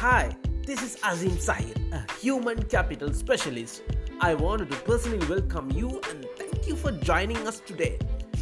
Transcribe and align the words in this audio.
Hi, 0.00 0.34
this 0.64 0.82
is 0.82 0.96
Azim 1.04 1.32
Sahir, 1.32 1.76
a 1.92 2.10
human 2.18 2.62
capital 2.62 3.12
specialist. 3.12 3.82
I 4.22 4.32
wanted 4.32 4.70
to 4.70 4.76
personally 4.78 5.26
welcome 5.26 5.70
you 5.72 6.00
and 6.08 6.26
thank 6.38 6.66
you 6.66 6.74
for 6.74 6.90
joining 6.90 7.36
us 7.46 7.60
today. 7.60 7.98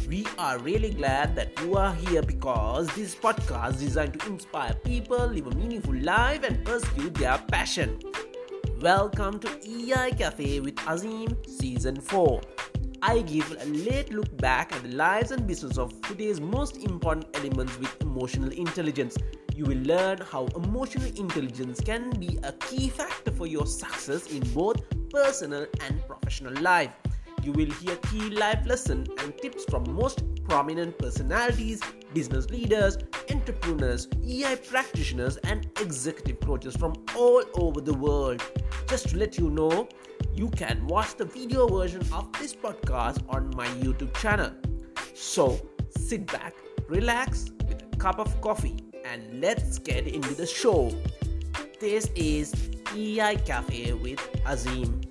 We 0.07 0.25
are 0.37 0.57
really 0.59 0.91
glad 0.91 1.35
that 1.35 1.61
you 1.61 1.75
are 1.75 1.93
here 1.95 2.21
because 2.21 2.87
this 2.95 3.13
podcast 3.13 3.71
is 3.71 3.81
designed 3.81 4.17
to 4.21 4.27
inspire 4.27 4.73
people, 4.85 5.27
live 5.27 5.47
a 5.47 5.55
meaningful 5.55 5.95
life, 5.95 6.43
and 6.43 6.63
pursue 6.63 7.09
their 7.09 7.37
passion. 7.49 7.99
Welcome 8.79 9.39
to 9.39 9.49
EI 9.67 10.11
Cafe 10.11 10.61
with 10.61 10.79
Azim 10.87 11.35
Season 11.45 11.99
4. 11.99 12.39
I 13.01 13.19
give 13.23 13.51
a 13.51 13.65
late 13.65 14.13
look 14.13 14.37
back 14.37 14.71
at 14.71 14.83
the 14.83 14.95
lives 14.95 15.31
and 15.31 15.45
business 15.45 15.77
of 15.77 15.91
today's 16.03 16.39
most 16.39 16.77
important 16.77 17.27
elements 17.33 17.77
with 17.79 18.01
emotional 18.01 18.53
intelligence. 18.53 19.17
You 19.59 19.65
will 19.65 19.83
learn 19.83 20.19
how 20.19 20.45
emotional 20.55 21.07
intelligence 21.17 21.81
can 21.81 22.11
be 22.11 22.39
a 22.43 22.53
key 22.53 22.87
factor 22.87 23.29
for 23.29 23.45
your 23.45 23.65
success 23.65 24.31
in 24.31 24.39
both 24.53 24.77
personal 25.09 25.65
and 25.85 26.01
professional 26.07 26.53
life. 26.61 26.91
You 27.43 27.51
will 27.51 27.69
hear 27.69 27.97
key 27.97 28.29
life 28.29 28.65
lessons 28.65 29.09
and 29.21 29.37
tips 29.37 29.65
from 29.65 29.83
most 29.93 30.23
prominent 30.45 30.97
personalities, 30.97 31.81
business 32.13 32.49
leaders, 32.49 32.99
entrepreneurs, 33.29 34.07
EI 34.25 34.55
practitioners, 34.55 35.35
and 35.43 35.65
executive 35.81 36.39
coaches 36.39 36.77
from 36.77 36.93
all 37.13 37.43
over 37.55 37.81
the 37.81 37.95
world. 37.95 38.41
Just 38.87 39.09
to 39.09 39.17
let 39.17 39.37
you 39.37 39.49
know, 39.49 39.89
you 40.33 40.47
can 40.51 40.87
watch 40.87 41.15
the 41.15 41.25
video 41.25 41.67
version 41.67 42.01
of 42.13 42.31
this 42.39 42.55
podcast 42.55 43.21
on 43.27 43.51
my 43.57 43.67
YouTube 43.83 44.13
channel. 44.21 44.51
So 45.13 45.59
sit 45.89 46.27
back, 46.27 46.53
relax 46.87 47.51
with 47.67 47.83
a 47.91 47.97
cup 47.97 48.19
of 48.19 48.39
coffee, 48.39 48.88
and 49.11 49.41
let's 49.41 49.79
get 49.79 50.07
into 50.07 50.35
the 50.35 50.45
show. 50.45 50.91
This 51.79 52.11
is 52.15 52.53
EI 52.95 53.37
Cafe 53.43 53.93
with 53.93 54.19
Azim. 54.45 55.01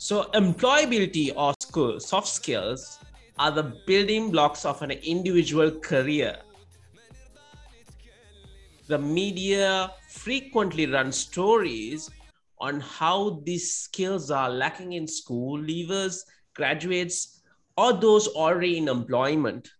So, 0.00 0.22
employability 0.32 1.26
or 1.36 1.52
soft 2.00 2.28
skills 2.28 2.98
are 3.38 3.50
the 3.50 3.74
building 3.86 4.30
blocks 4.30 4.64
of 4.64 4.82
an 4.82 4.90
individual 4.90 5.70
career. 5.70 6.36
The 8.88 8.98
media 8.98 9.92
frequently 10.08 10.86
run 10.86 11.12
stories 11.12 12.10
on 12.58 12.80
how 12.80 13.40
these 13.44 13.74
skills 13.74 14.30
are 14.30 14.50
lacking 14.50 14.94
in 14.94 15.06
school 15.06 15.58
leavers, 15.58 16.22
graduates, 16.54 17.42
or 17.76 17.92
those 17.92 18.26
already 18.28 18.78
in 18.78 18.88
employment. 18.88 19.70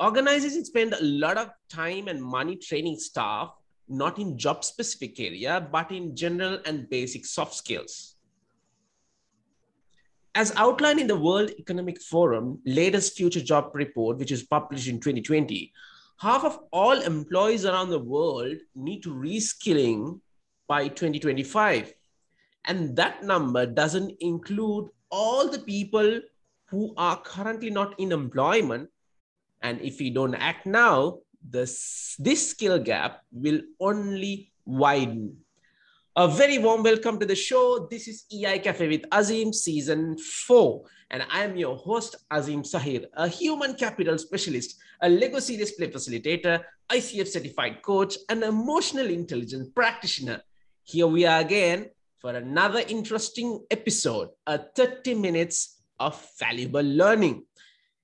Organizations 0.00 0.68
spend 0.68 0.94
a 0.94 1.02
lot 1.02 1.36
of 1.36 1.50
time 1.68 2.08
and 2.08 2.22
money 2.22 2.56
training 2.56 2.98
staff, 2.98 3.50
not 3.88 4.18
in 4.18 4.38
job 4.38 4.64
specific 4.64 5.18
area, 5.18 5.66
but 5.72 5.90
in 5.90 6.14
general 6.14 6.60
and 6.66 6.88
basic 6.88 7.24
soft 7.24 7.54
skills. 7.54 8.11
As 10.34 10.52
outlined 10.56 10.98
in 10.98 11.06
the 11.06 11.18
World 11.18 11.50
Economic 11.58 12.00
Forum 12.00 12.58
latest 12.64 13.16
future 13.16 13.42
job 13.42 13.70
report, 13.74 14.16
which 14.16 14.32
is 14.32 14.42
published 14.42 14.88
in 14.88 14.98
2020, 14.98 15.72
half 16.18 16.44
of 16.44 16.58
all 16.70 17.00
employees 17.02 17.66
around 17.66 17.90
the 17.90 17.98
world 17.98 18.56
need 18.74 19.02
to 19.02 19.14
reskilling 19.14 20.20
by 20.68 20.88
2025. 20.88 21.92
And 22.64 22.96
that 22.96 23.22
number 23.22 23.66
doesn't 23.66 24.16
include 24.20 24.88
all 25.10 25.50
the 25.50 25.58
people 25.58 26.20
who 26.66 26.94
are 26.96 27.20
currently 27.20 27.68
not 27.68 27.98
in 28.00 28.12
employment. 28.12 28.88
And 29.60 29.80
if 29.82 29.98
we 29.98 30.08
don't 30.08 30.34
act 30.34 30.64
now, 30.64 31.18
this, 31.42 32.16
this 32.18 32.48
skill 32.50 32.78
gap 32.78 33.22
will 33.32 33.60
only 33.80 34.52
widen. 34.64 35.41
A 36.14 36.28
very 36.28 36.58
warm 36.58 36.82
welcome 36.82 37.18
to 37.18 37.24
the 37.24 37.34
show. 37.34 37.88
This 37.90 38.06
is 38.06 38.26
EI 38.30 38.58
Cafe 38.58 38.86
with 38.86 39.06
Azim 39.10 39.50
season 39.50 40.18
4. 40.18 40.82
And 41.10 41.24
I 41.30 41.42
am 41.42 41.56
your 41.56 41.74
host, 41.74 42.16
Azim 42.30 42.64
Sahir, 42.64 43.06
a 43.14 43.26
human 43.26 43.72
capital 43.76 44.18
specialist, 44.18 44.76
a 45.00 45.08
LEGO 45.08 45.38
Serious 45.38 45.72
Play 45.72 45.90
facilitator, 45.90 46.62
ICF 46.90 47.28
certified 47.28 47.80
coach, 47.80 48.18
and 48.28 48.42
emotional 48.42 49.06
intelligence 49.06 49.70
practitioner. 49.74 50.42
Here 50.84 51.06
we 51.06 51.24
are 51.24 51.40
again 51.40 51.86
for 52.18 52.34
another 52.34 52.82
interesting 52.86 53.64
episode, 53.70 54.28
a 54.46 54.58
30 54.58 55.14
minutes 55.14 55.80
of 55.98 56.22
valuable 56.38 56.82
learning. 56.82 57.46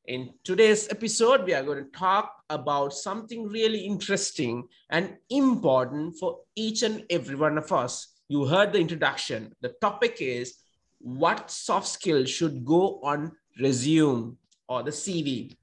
In 0.08 0.32
today's 0.43 0.88
episode, 0.88 1.44
we 1.44 1.52
are 1.52 1.62
going 1.62 1.84
to 1.84 1.90
talk 1.90 2.43
about 2.49 2.94
something 2.94 3.46
really 3.46 3.81
interesting 3.81 4.66
and 4.88 5.19
important 5.28 6.16
for 6.19 6.38
each 6.56 6.82
and 6.82 7.05
every 7.10 7.37
one 7.37 7.58
of 7.58 7.70
us. 7.72 8.14
You 8.26 8.46
heard 8.46 8.72
the 8.72 8.78
introduction. 8.78 9.55
The 9.60 9.75
topic 9.82 10.16
is 10.20 10.55
what 10.99 11.50
soft 11.50 11.88
skills 11.88 12.31
should 12.31 12.64
go 12.64 13.00
on 13.02 13.32
resume 13.60 14.38
or 14.66 14.82
the 14.82 14.93
CV. 14.93 15.55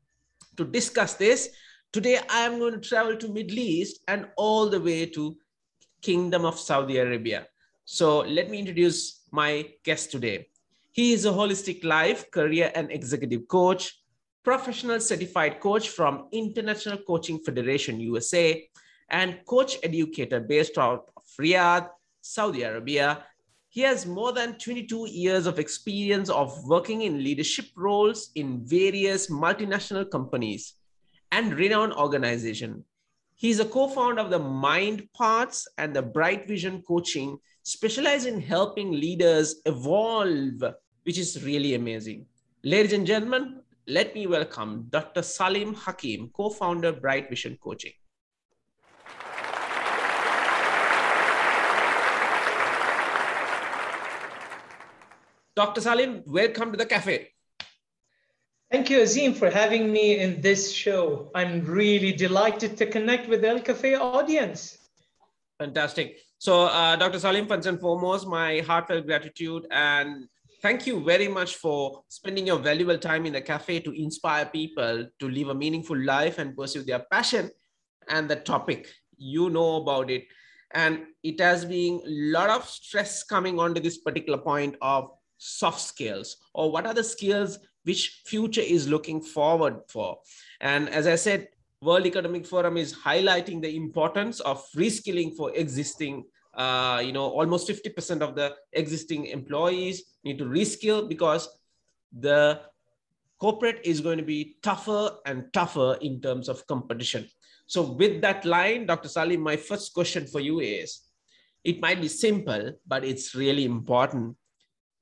To 0.57 0.63
discuss 0.63 1.15
this, 1.15 1.49
today 1.91 2.19
I 2.29 2.41
am 2.41 2.59
going 2.59 2.79
to 2.79 2.87
travel 2.87 3.17
to 3.17 3.27
Middle 3.27 3.57
East 3.57 4.01
and 4.07 4.27
all 4.37 4.69
the 4.69 4.79
way 4.79 5.07
to 5.07 5.35
Kingdom 6.03 6.45
of 6.45 6.59
Saudi 6.59 6.99
Arabia. 6.99 7.47
So 7.85 8.19
let 8.19 8.51
me 8.51 8.59
introduce 8.59 9.21
my 9.31 9.71
guest 9.81 10.11
today. 10.11 10.49
He 10.91 11.13
is 11.13 11.25
a 11.25 11.31
holistic 11.31 11.83
life, 11.83 12.29
career, 12.29 12.71
and 12.75 12.91
executive 12.91 13.47
coach, 13.47 14.04
professional 14.45 14.99
certified 14.99 15.59
coach 15.59 15.89
from 15.89 16.27
International 16.31 16.99
Coaching 16.99 17.39
Federation 17.39 17.99
USA, 17.99 18.69
and 19.09 19.39
coach 19.45 19.77
educator 19.83 20.39
based 20.39 20.77
out 20.77 21.09
of 21.17 21.23
Riyadh, 21.39 21.89
Saudi 22.21 22.61
Arabia. 22.61 23.23
He 23.69 23.81
has 23.81 24.05
more 24.05 24.31
than 24.31 24.57
22 24.57 25.09
years 25.09 25.47
of 25.47 25.59
experience 25.59 26.29
of 26.29 26.63
working 26.63 27.01
in 27.01 27.23
leadership 27.23 27.65
roles 27.75 28.29
in 28.35 28.65
various 28.65 29.27
multinational 29.27 30.09
companies 30.09 30.75
and 31.31 31.53
renowned 31.53 31.93
organizations. 31.93 32.85
He's 33.35 33.59
a 33.59 33.65
co-founder 33.65 34.21
of 34.21 34.29
the 34.29 34.39
Mind 34.39 35.09
Parts 35.13 35.67
and 35.77 35.93
the 35.93 36.01
Bright 36.01 36.47
Vision 36.47 36.81
Coaching, 36.87 37.37
specialized 37.63 38.27
in 38.27 38.39
helping 38.39 38.91
leaders 38.91 39.55
evolve, 39.65 40.63
which 41.03 41.17
is 41.17 41.43
really 41.43 41.73
amazing. 41.73 42.25
Ladies 42.63 42.93
and 42.93 43.05
gentlemen, 43.05 43.61
let 43.87 44.15
me 44.15 44.25
welcome 44.25 44.87
Dr. 44.89 45.21
Salim 45.21 45.75
Hakim, 45.75 46.29
co-founder 46.33 46.91
Bright 46.93 47.29
Vision 47.29 47.57
Coaching. 47.61 47.91
Dr. 55.55 55.81
Salim, 55.81 56.23
welcome 56.25 56.71
to 56.71 56.77
the 56.77 56.85
cafe. 56.85 57.29
Thank 58.71 58.89
you, 58.89 59.01
Azim, 59.01 59.35
for 59.35 59.49
having 59.49 59.91
me 59.91 60.19
in 60.19 60.41
this 60.41 60.73
show. 60.73 61.31
I'm 61.35 61.63
really 61.63 62.11
delighted 62.11 62.75
to 62.77 62.87
connect 62.87 63.29
with 63.29 63.41
the 63.41 63.55
EI 63.55 63.59
Cafe 63.61 63.95
audience. 63.95 64.79
Fantastic. 65.59 66.17
So, 66.39 66.63
uh, 66.63 66.95
Dr. 66.97 67.19
Salim, 67.19 67.47
first 67.47 67.67
and 67.67 67.79
foremost, 67.79 68.27
my 68.27 68.59
heartfelt 68.61 69.05
gratitude 69.05 69.67
and 69.69 70.27
thank 70.61 70.87
you 70.87 71.03
very 71.03 71.27
much 71.27 71.55
for 71.55 72.03
spending 72.09 72.47
your 72.47 72.59
valuable 72.59 72.97
time 72.97 73.25
in 73.25 73.33
the 73.33 73.41
cafe 73.41 73.79
to 73.81 73.91
inspire 73.91 74.45
people 74.45 75.07
to 75.19 75.29
live 75.29 75.49
a 75.49 75.55
meaningful 75.55 75.97
life 75.97 76.39
and 76.39 76.55
pursue 76.55 76.83
their 76.83 77.05
passion 77.11 77.49
and 78.09 78.29
the 78.29 78.35
topic. 78.35 78.87
You 79.17 79.49
know 79.49 79.77
about 79.77 80.09
it. 80.09 80.25
And 80.73 81.05
it 81.23 81.39
has 81.39 81.65
been 81.65 82.01
a 82.05 82.09
lot 82.09 82.49
of 82.49 82.67
stress 82.67 83.23
coming 83.23 83.59
onto 83.59 83.81
this 83.81 83.99
particular 83.99 84.37
point 84.37 84.75
of 84.81 85.09
soft 85.37 85.81
skills 85.81 86.37
or 86.53 86.71
what 86.71 86.85
are 86.85 86.93
the 86.93 87.03
skills 87.03 87.59
which 87.83 88.21
future 88.25 88.61
is 88.61 88.87
looking 88.87 89.21
forward 89.21 89.79
for 89.89 90.17
and 90.61 90.89
as 90.89 91.07
i 91.07 91.15
said 91.15 91.47
world 91.81 92.05
economic 92.05 92.45
forum 92.45 92.77
is 92.77 92.93
highlighting 92.93 93.61
the 93.61 93.75
importance 93.75 94.39
of 94.39 94.65
reskilling 94.75 95.35
for 95.35 95.53
existing 95.55 96.23
uh, 96.55 97.01
you 97.03 97.11
know 97.11 97.27
almost 97.29 97.67
50% 97.67 98.21
of 98.21 98.35
the 98.35 98.55
existing 98.73 99.27
employees 99.27 100.03
need 100.23 100.37
to 100.37 100.45
reskill 100.45 101.07
because 101.07 101.49
the 102.17 102.61
corporate 103.39 103.81
is 103.83 103.99
going 104.01 104.17
to 104.17 104.23
be 104.23 104.57
tougher 104.63 105.11
and 105.25 105.51
tougher 105.51 105.97
in 106.01 106.21
terms 106.21 106.47
of 106.47 106.65
competition 106.67 107.27
so 107.67 107.81
with 107.81 108.21
that 108.21 108.45
line 108.45 108.85
dr 108.85 109.09
salim 109.09 109.41
my 109.41 109.57
first 109.57 109.93
question 109.93 110.25
for 110.25 110.39
you 110.39 110.61
is 110.61 111.01
it 111.65 111.81
might 111.81 111.99
be 111.99 112.07
simple 112.07 112.71
but 112.87 113.03
it's 113.03 113.35
really 113.35 113.65
important 113.65 114.35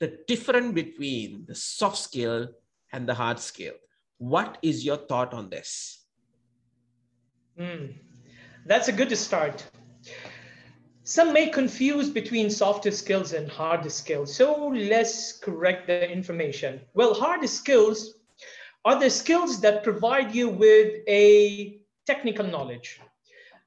the 0.03 0.17
difference 0.27 0.73
between 0.73 1.45
the 1.47 1.55
soft 1.55 1.97
skill 1.97 2.49
and 2.91 3.07
the 3.07 3.13
hard 3.13 3.39
skill. 3.39 3.73
What 4.17 4.57
is 4.61 4.85
your 4.85 4.97
thought 4.97 5.33
on 5.33 5.49
this? 5.49 6.05
Mm, 7.57 7.93
that's 8.65 8.87
a 8.87 8.91
good 8.91 9.15
start. 9.17 9.65
Some 11.05 11.33
may 11.33 11.49
confuse 11.49 12.09
between 12.09 12.49
softer 12.49 12.91
skills 12.91 13.33
and 13.33 13.51
harder 13.51 13.89
skills. 13.89 14.33
So 14.33 14.69
let's 14.69 15.37
correct 15.37 15.87
the 15.87 16.09
information. 16.09 16.79
Well, 16.93 17.13
harder 17.13 17.47
skills 17.47 18.13
are 18.85 18.97
the 18.97 19.09
skills 19.09 19.59
that 19.61 19.83
provide 19.83 20.33
you 20.33 20.47
with 20.47 21.01
a 21.09 21.81
technical 22.07 22.47
knowledge, 22.47 23.01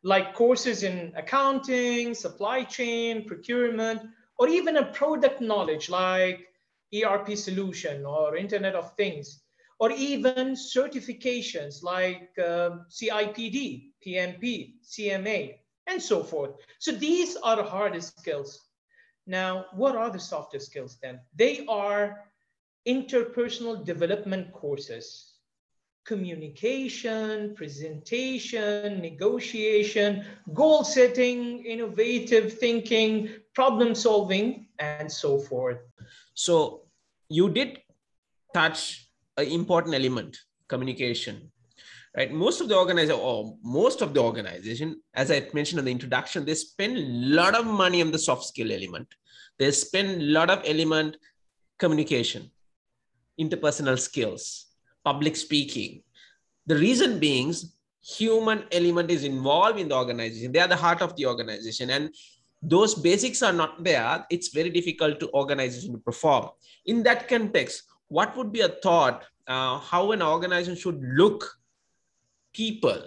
like 0.02 0.34
courses 0.34 0.82
in 0.82 1.12
accounting, 1.14 2.14
supply 2.14 2.64
chain, 2.64 3.26
procurement, 3.26 4.00
or 4.38 4.48
even 4.48 4.78
a 4.78 4.86
product 4.92 5.42
knowledge 5.42 5.90
like 5.90 6.46
ERP 6.94 7.36
solution 7.36 8.06
or 8.06 8.36
Internet 8.36 8.74
of 8.74 8.96
Things, 8.96 9.42
or 9.78 9.90
even 9.92 10.54
certifications 10.54 11.82
like 11.82 12.30
uh, 12.38 12.78
CIPD, 12.88 13.90
PMP, 14.06 14.76
CMA, 14.82 15.56
and 15.86 16.00
so 16.02 16.22
forth. 16.22 16.52
So 16.78 16.92
these 16.92 17.36
are 17.36 17.56
the 17.56 17.62
hardest 17.62 18.18
skills. 18.18 18.60
Now, 19.26 19.66
what 19.72 19.96
are 19.96 20.10
the 20.10 20.20
softer 20.20 20.58
skills 20.58 20.98
then? 21.02 21.20
They 21.34 21.66
are 21.66 22.24
interpersonal 22.86 23.84
development 23.84 24.52
courses, 24.52 25.32
communication, 26.04 27.54
presentation, 27.56 29.00
negotiation, 29.00 30.24
goal 30.54 30.84
setting, 30.84 31.64
innovative 31.64 32.58
thinking, 32.58 33.28
problem 33.54 33.94
solving, 33.94 34.68
and 34.78 35.10
so 35.10 35.38
forth. 35.38 35.78
So 36.34 36.82
you 37.28 37.50
did 37.50 37.80
touch 38.54 39.08
an 39.36 39.48
important 39.48 39.94
element, 39.94 40.38
communication. 40.68 41.50
Right. 42.16 42.32
Most 42.32 42.62
of 42.62 42.68
the 42.68 42.76
organization, 42.76 43.20
or 43.22 43.58
most 43.62 44.00
of 44.00 44.14
the 44.14 44.22
organization, 44.22 45.02
as 45.12 45.30
I 45.30 45.46
mentioned 45.52 45.80
in 45.80 45.84
the 45.84 45.90
introduction, 45.90 46.46
they 46.46 46.54
spend 46.54 46.96
a 46.96 47.02
lot 47.02 47.54
of 47.54 47.66
money 47.66 48.00
on 48.00 48.10
the 48.10 48.18
soft 48.18 48.44
skill 48.44 48.72
element. 48.72 49.06
They 49.58 49.70
spend 49.70 50.22
a 50.22 50.24
lot 50.24 50.48
of 50.48 50.62
element 50.64 51.18
communication, 51.78 52.50
interpersonal 53.38 53.98
skills, 53.98 54.68
public 55.04 55.36
speaking. 55.36 56.02
The 56.64 56.76
reason 56.76 57.18
being 57.18 57.52
human 58.02 58.64
element 58.72 59.10
is 59.10 59.24
involved 59.24 59.78
in 59.78 59.88
the 59.88 59.96
organization. 59.96 60.52
They 60.52 60.60
are 60.60 60.68
the 60.68 60.76
heart 60.76 61.02
of 61.02 61.14
the 61.16 61.26
organization. 61.26 61.90
And 61.90 62.14
those 62.62 62.94
basics 62.94 63.42
are 63.42 63.52
not 63.52 63.84
there. 63.84 64.24
It's 64.30 64.48
very 64.48 64.70
difficult 64.70 65.20
to 65.20 65.30
organization 65.34 65.92
to 65.92 65.98
perform. 65.98 66.48
In 66.86 67.02
that 67.02 67.28
context, 67.28 67.82
what 68.08 68.34
would 68.38 68.52
be 68.52 68.62
a 68.62 68.68
thought 68.68 69.24
uh, 69.46 69.78
how 69.78 70.12
an 70.12 70.22
organization 70.22 70.76
should 70.76 71.00
look 71.14 71.58
people 72.60 73.00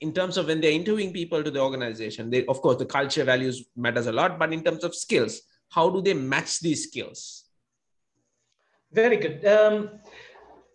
in 0.00 0.12
terms 0.18 0.36
of 0.38 0.46
when 0.46 0.60
they're 0.60 0.80
interviewing 0.80 1.12
people 1.12 1.44
to 1.44 1.50
the 1.50 1.62
organization 1.68 2.30
they 2.30 2.44
of 2.46 2.60
course 2.62 2.78
the 2.82 2.90
culture 2.96 3.24
values 3.32 3.64
matters 3.76 4.08
a 4.12 4.16
lot 4.20 4.38
but 4.38 4.52
in 4.52 4.64
terms 4.64 4.84
of 4.88 4.94
skills 5.04 5.40
how 5.76 5.88
do 5.90 6.02
they 6.06 6.14
match 6.14 6.60
these 6.60 6.84
skills 6.88 7.44
very 8.92 9.18
good 9.24 9.44
um, 9.56 9.76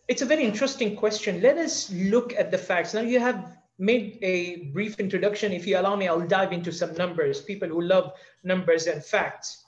it's 0.07 0.21
a 0.21 0.25
very 0.25 0.43
interesting 0.43 0.95
question. 0.95 1.41
Let 1.41 1.57
us 1.57 1.91
look 1.91 2.33
at 2.33 2.51
the 2.51 2.57
facts. 2.57 2.93
Now, 2.93 3.01
you 3.01 3.19
have 3.19 3.57
made 3.79 4.19
a 4.21 4.67
brief 4.67 4.99
introduction. 4.99 5.51
If 5.51 5.65
you 5.65 5.79
allow 5.79 5.95
me, 5.95 6.07
I'll 6.07 6.27
dive 6.27 6.53
into 6.53 6.71
some 6.71 6.93
numbers, 6.93 7.41
people 7.41 7.67
who 7.67 7.81
love 7.81 8.13
numbers 8.43 8.87
and 8.87 9.03
facts. 9.03 9.65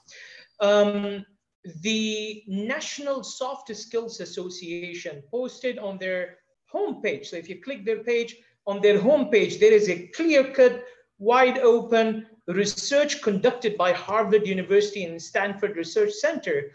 Um, 0.60 1.26
the 1.82 2.44
National 2.46 3.24
Soft 3.24 3.74
Skills 3.74 4.20
Association 4.20 5.22
posted 5.30 5.78
on 5.78 5.98
their 5.98 6.37
homepage. 6.72 7.26
So 7.26 7.36
if 7.36 7.48
you 7.48 7.60
click 7.60 7.84
their 7.84 8.02
page, 8.02 8.36
on 8.66 8.82
their 8.82 8.98
homepage, 8.98 9.58
there 9.58 9.72
is 9.72 9.88
a 9.88 10.06
clear-cut, 10.08 10.84
wide 11.18 11.58
open 11.58 12.26
research 12.46 13.22
conducted 13.22 13.76
by 13.76 13.92
Harvard 13.92 14.46
University 14.46 15.04
and 15.04 15.20
Stanford 15.20 15.74
Research 15.76 16.12
Center 16.12 16.70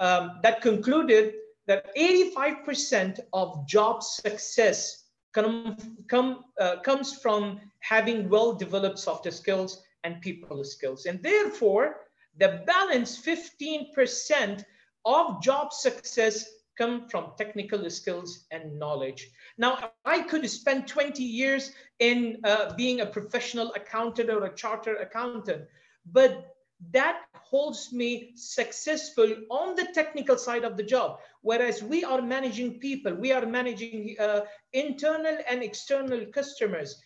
um, 0.00 0.40
that 0.42 0.62
concluded 0.62 1.34
that 1.66 1.94
85% 1.96 3.20
of 3.32 3.66
job 3.68 4.02
success 4.02 5.04
come, 5.32 5.76
come, 6.08 6.44
uh, 6.60 6.76
comes 6.80 7.14
from 7.18 7.60
having 7.80 8.28
well-developed 8.28 8.98
softer 8.98 9.30
skills 9.30 9.82
and 10.02 10.20
people 10.20 10.64
skills. 10.64 11.06
And 11.06 11.22
therefore, 11.22 11.96
the 12.38 12.62
balance 12.66 13.20
15% 13.20 14.64
of 15.04 15.42
job 15.42 15.72
success 15.72 16.48
come 16.76 17.08
from 17.08 17.32
technical 17.38 17.88
skills 17.90 18.46
and 18.50 18.78
knowledge. 18.78 19.30
Now, 19.58 19.90
I 20.04 20.22
could 20.22 20.48
spend 20.50 20.88
20 20.88 21.22
years 21.22 21.72
in 21.98 22.38
uh, 22.44 22.74
being 22.74 23.00
a 23.00 23.06
professional 23.06 23.72
accountant 23.74 24.30
or 24.30 24.44
a 24.44 24.54
charter 24.54 24.96
accountant, 24.96 25.64
but 26.12 26.54
that 26.92 27.22
holds 27.34 27.92
me 27.92 28.32
successful 28.34 29.32
on 29.50 29.74
the 29.74 29.88
technical 29.94 30.36
side 30.36 30.64
of 30.64 30.76
the 30.76 30.82
job. 30.82 31.18
Whereas 31.42 31.82
we 31.82 32.04
are 32.04 32.20
managing 32.20 32.78
people, 32.80 33.14
we 33.14 33.32
are 33.32 33.46
managing 33.46 34.16
uh, 34.18 34.40
internal 34.72 35.38
and 35.48 35.62
external 35.62 36.26
customers. 36.26 37.00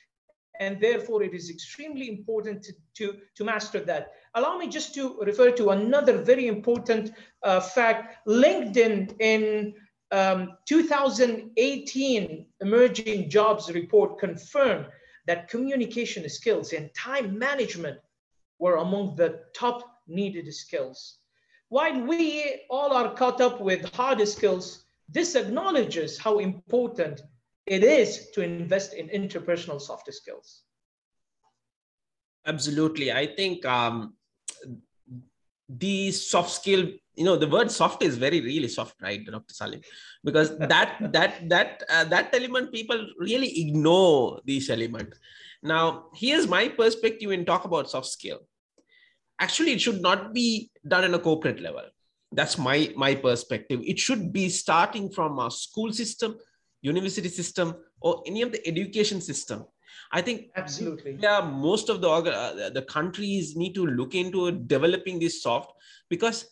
And 0.60 0.80
therefore, 0.80 1.22
it 1.22 1.34
is 1.34 1.50
extremely 1.50 2.08
important 2.08 2.64
to, 2.64 2.72
to, 2.94 3.16
to 3.36 3.44
master 3.44 3.80
that. 3.80 4.12
Allow 4.34 4.58
me 4.58 4.68
just 4.68 4.94
to 4.94 5.18
refer 5.20 5.50
to 5.52 5.70
another 5.70 6.18
very 6.18 6.48
important 6.48 7.12
uh, 7.42 7.60
fact. 7.60 8.26
LinkedIn 8.26 9.14
in 9.20 9.74
um, 10.10 10.56
2018 10.66 12.46
Emerging 12.60 13.30
Jobs 13.30 13.70
Report 13.72 14.18
confirmed 14.18 14.86
that 15.26 15.48
communication 15.48 16.28
skills 16.28 16.72
and 16.72 16.92
time 16.94 17.38
management 17.38 17.98
were 18.58 18.76
among 18.76 19.14
the 19.16 19.40
top 19.54 19.82
needed 20.08 20.52
skills. 20.52 21.18
While 21.68 22.00
we 22.00 22.62
all 22.70 22.92
are 22.92 23.14
caught 23.14 23.40
up 23.40 23.60
with 23.60 23.94
harder 23.94 24.24
skills, 24.26 24.84
this 25.08 25.34
acknowledges 25.34 26.18
how 26.18 26.38
important 26.38 27.22
it 27.68 27.84
is 27.84 28.30
to 28.34 28.42
invest 28.42 28.94
in 28.94 29.08
interpersonal 29.08 29.80
soft 29.80 30.12
skills. 30.12 30.62
Absolutely. 32.46 33.12
I 33.12 33.26
think 33.26 33.64
um, 33.66 34.14
the 35.68 36.10
soft 36.10 36.50
skill 36.50 36.88
you 37.14 37.24
know 37.24 37.36
the 37.36 37.48
word 37.48 37.70
soft 37.70 38.02
is 38.02 38.16
very 38.16 38.40
really 38.40 38.68
soft 38.68 38.94
right 39.02 39.24
dr 39.26 39.52
salim? 39.52 39.80
Because 40.24 40.56
that 40.72 40.96
that 41.12 41.48
that 41.48 41.82
uh, 41.90 42.04
that 42.04 42.34
element 42.34 42.72
people 42.72 43.06
really 43.18 43.60
ignore 43.60 44.40
this 44.46 44.70
element. 44.70 45.14
Now 45.62 46.06
here's 46.14 46.46
my 46.46 46.68
perspective 46.68 47.30
in 47.32 47.44
talk 47.44 47.64
about 47.64 47.90
soft 47.90 48.06
skill. 48.06 48.40
Actually 49.40 49.72
it 49.72 49.80
should 49.80 50.00
not 50.00 50.32
be 50.32 50.70
done 50.86 51.04
in 51.04 51.14
a 51.14 51.18
corporate 51.18 51.60
level. 51.60 51.84
That's 52.32 52.56
my 52.56 52.92
my 52.96 53.14
perspective. 53.14 53.80
It 53.84 53.98
should 53.98 54.32
be 54.32 54.48
starting 54.48 55.10
from 55.10 55.38
a 55.38 55.50
school 55.50 55.92
system 55.92 56.36
university 56.82 57.28
system 57.28 57.74
or 58.00 58.22
any 58.26 58.42
of 58.42 58.52
the 58.52 58.66
education 58.66 59.20
system 59.20 59.64
I 60.12 60.22
think 60.22 60.50
absolutely. 60.56 61.18
Yeah, 61.20 61.40
most 61.40 61.88
of 61.88 62.00
the 62.00 62.08
uh, 62.08 62.70
the 62.70 62.82
countries 62.82 63.56
need 63.56 63.74
to 63.74 63.86
look 63.86 64.14
into 64.14 64.50
developing 64.52 65.18
this 65.18 65.42
soft 65.42 65.72
because 66.08 66.46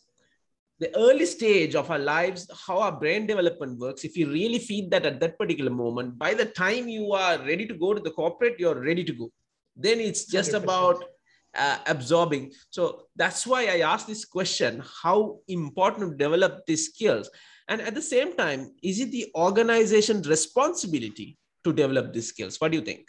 the 0.78 0.94
early 0.94 1.24
stage 1.24 1.74
of 1.74 1.90
our 1.90 1.98
lives, 1.98 2.50
how 2.66 2.80
our 2.80 2.92
brain 2.92 3.26
development 3.26 3.78
works. 3.78 4.04
If 4.04 4.16
you 4.16 4.30
really 4.30 4.58
feed 4.58 4.90
that 4.90 5.06
at 5.06 5.20
that 5.20 5.38
particular 5.38 5.70
moment, 5.70 6.18
by 6.18 6.34
the 6.34 6.44
time 6.44 6.86
you 6.86 7.12
are 7.12 7.38
ready 7.38 7.66
to 7.66 7.74
go 7.74 7.94
to 7.94 8.00
the 8.00 8.10
corporate, 8.10 8.56
you're 8.58 8.78
ready 8.78 9.04
to 9.04 9.12
go. 9.12 9.30
Then 9.74 10.00
it's 10.00 10.26
just 10.26 10.52
100%. 10.52 10.62
about 10.62 11.04
uh, 11.56 11.78
absorbing. 11.86 12.52
So 12.68 13.04
that's 13.16 13.46
why 13.46 13.66
I 13.66 13.78
asked 13.80 14.06
this 14.06 14.26
question: 14.26 14.82
How 15.02 15.38
important 15.48 16.10
to 16.10 16.16
develop 16.16 16.66
these 16.66 16.88
skills? 16.88 17.30
And 17.68 17.80
at 17.80 17.94
the 17.94 18.02
same 18.02 18.36
time, 18.36 18.72
is 18.82 19.00
it 19.00 19.10
the 19.10 19.30
organization's 19.34 20.28
responsibility 20.28 21.36
to 21.64 21.72
develop 21.72 22.12
these 22.12 22.28
skills? 22.28 22.60
What 22.60 22.70
do 22.70 22.78
you 22.78 22.84
think? 22.84 23.08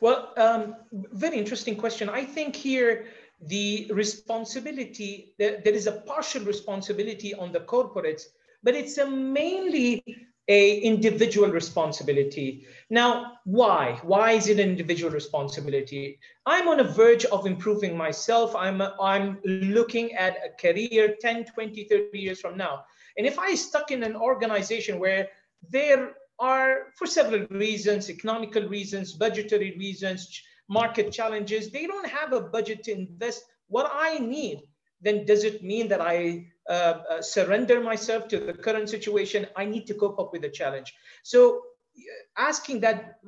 Well, 0.00 0.32
um, 0.36 0.76
very 0.92 1.38
interesting 1.38 1.76
question. 1.76 2.08
I 2.08 2.24
think 2.24 2.54
here 2.56 3.06
the 3.40 3.88
responsibility, 3.92 5.34
there, 5.38 5.60
there 5.64 5.74
is 5.74 5.86
a 5.86 6.00
partial 6.06 6.44
responsibility 6.44 7.34
on 7.34 7.52
the 7.52 7.60
corporates, 7.60 8.24
but 8.62 8.74
it's 8.74 8.98
a 8.98 9.08
mainly 9.08 10.02
a 10.48 10.78
individual 10.78 11.50
responsibility. 11.50 12.66
Now, 12.88 13.38
why? 13.44 13.98
Why 14.02 14.32
is 14.32 14.48
it 14.48 14.60
an 14.60 14.70
individual 14.70 15.10
responsibility? 15.12 16.20
I'm 16.46 16.68
on 16.68 16.80
a 16.80 16.84
verge 16.84 17.24
of 17.26 17.46
improving 17.46 17.96
myself. 17.96 18.54
I'm, 18.54 18.80
I'm 18.80 19.38
looking 19.44 20.14
at 20.14 20.36
a 20.36 20.50
career 20.60 21.16
10, 21.20 21.46
20, 21.46 21.84
30 21.84 22.18
years 22.18 22.40
from 22.40 22.56
now. 22.56 22.84
And 23.18 23.26
if 23.26 23.38
I 23.38 23.54
stuck 23.54 23.90
in 23.90 24.04
an 24.04 24.14
organization 24.14 25.00
where 25.00 25.28
there 25.68 26.14
are 26.38 26.92
for 26.96 27.06
several 27.06 27.46
reasons, 27.50 28.10
economical 28.10 28.68
reasons, 28.68 29.14
budgetary 29.14 29.74
reasons, 29.78 30.42
market 30.68 31.12
challenges. 31.12 31.70
They 31.70 31.86
don't 31.86 32.08
have 32.08 32.32
a 32.32 32.40
budget 32.40 32.82
to 32.84 32.92
invest 32.92 33.44
what 33.68 33.90
I 33.92 34.18
need. 34.18 34.62
Then 35.00 35.24
does 35.24 35.44
it 35.44 35.62
mean 35.62 35.88
that 35.88 36.00
I 36.00 36.46
uh, 36.68 36.72
uh, 37.10 37.22
surrender 37.22 37.80
myself 37.80 38.28
to 38.28 38.38
the 38.40 38.52
current 38.52 38.88
situation? 38.88 39.46
I 39.56 39.64
need 39.64 39.86
to 39.86 39.94
cope 39.94 40.18
up 40.18 40.32
with 40.32 40.42
the 40.42 40.48
challenge. 40.48 40.94
So 41.22 41.62
uh, 41.96 42.00
asking 42.36 42.80
that 42.80 43.18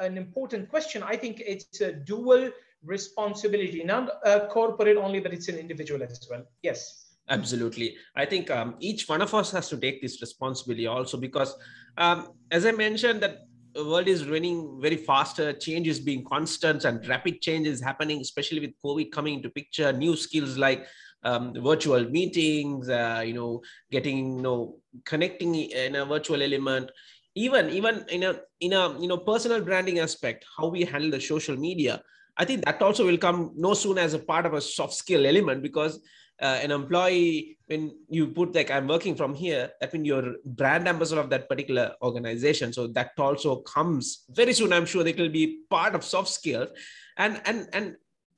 an 0.00 0.16
important 0.16 0.68
question, 0.68 1.02
I 1.02 1.16
think 1.16 1.42
it's 1.44 1.80
a 1.80 1.92
dual 1.92 2.50
responsibility, 2.84 3.82
not 3.82 4.10
corporate 4.50 4.96
only, 4.96 5.20
but 5.20 5.32
it's 5.32 5.48
an 5.48 5.58
individual 5.58 6.02
as 6.02 6.26
well. 6.30 6.44
Yes. 6.62 7.06
Absolutely. 7.28 7.96
I 8.14 8.24
think 8.24 8.50
um, 8.50 8.76
each 8.78 9.08
one 9.08 9.20
of 9.20 9.34
us 9.34 9.50
has 9.50 9.68
to 9.70 9.76
take 9.76 10.00
this 10.00 10.20
responsibility 10.20 10.86
also 10.86 11.16
because, 11.16 11.56
um, 11.98 12.28
as 12.52 12.64
I 12.64 12.70
mentioned, 12.70 13.20
that 13.22 13.40
the 13.74 13.84
world 13.84 14.08
is 14.08 14.26
running 14.26 14.80
very 14.80 14.96
faster, 14.96 15.52
change 15.52 15.88
is 15.88 16.00
being 16.00 16.24
constant, 16.24 16.84
and 16.84 17.06
rapid 17.08 17.42
change 17.42 17.66
is 17.66 17.82
happening, 17.82 18.20
especially 18.20 18.60
with 18.60 18.70
COVID 18.84 19.10
coming 19.10 19.34
into 19.34 19.50
picture. 19.50 19.92
New 19.92 20.16
skills 20.16 20.56
like 20.56 20.86
um, 21.26 21.52
virtual 21.70 22.08
meetings, 22.08 22.88
uh, 22.88 23.22
you 23.26 23.34
know, 23.34 23.60
getting, 23.90 24.36
you 24.36 24.42
know, 24.42 24.76
connecting 25.04 25.54
in 25.54 25.96
a 25.96 26.04
virtual 26.04 26.42
element, 26.42 26.90
even 27.34 27.68
even 27.70 28.04
in 28.08 28.22
a 28.22 28.40
in 28.60 28.72
a 28.72 28.98
you 29.00 29.08
know 29.08 29.18
personal 29.18 29.60
branding 29.60 29.98
aspect, 29.98 30.44
how 30.56 30.68
we 30.68 30.84
handle 30.84 31.10
the 31.10 31.20
social 31.20 31.56
media. 31.56 32.00
I 32.38 32.44
think 32.44 32.64
that 32.64 32.80
also 32.80 33.04
will 33.04 33.18
come 33.18 33.52
no 33.56 33.74
soon 33.74 33.98
as 33.98 34.14
a 34.14 34.18
part 34.18 34.46
of 34.46 34.54
a 34.54 34.60
soft 34.60 34.94
skill 34.94 35.26
element 35.26 35.62
because 35.62 36.00
uh, 36.40 36.58
an 36.62 36.70
employee 36.70 37.58
when 37.66 37.90
you 38.10 38.26
put 38.28 38.54
like 38.54 38.70
i'm 38.70 38.86
working 38.86 39.14
from 39.14 39.34
here 39.34 39.70
that 39.80 39.92
means 39.92 40.06
you're 40.06 40.34
brand 40.44 40.86
ambassador 40.86 41.20
of 41.20 41.30
that 41.30 41.48
particular 41.48 41.92
organization. 42.02 42.74
So 42.74 42.88
that 42.88 43.12
also 43.18 43.62
comes 43.62 44.24
very 44.30 44.52
soon 44.52 44.72
i'm 44.72 44.84
sure 44.84 45.06
it 45.06 45.18
will 45.18 45.30
be 45.30 45.60
part 45.70 45.94
of 45.94 46.04
soft 46.04 46.28
skills 46.28 46.68
and 47.16 47.40
and 47.46 47.68
and 47.72 47.96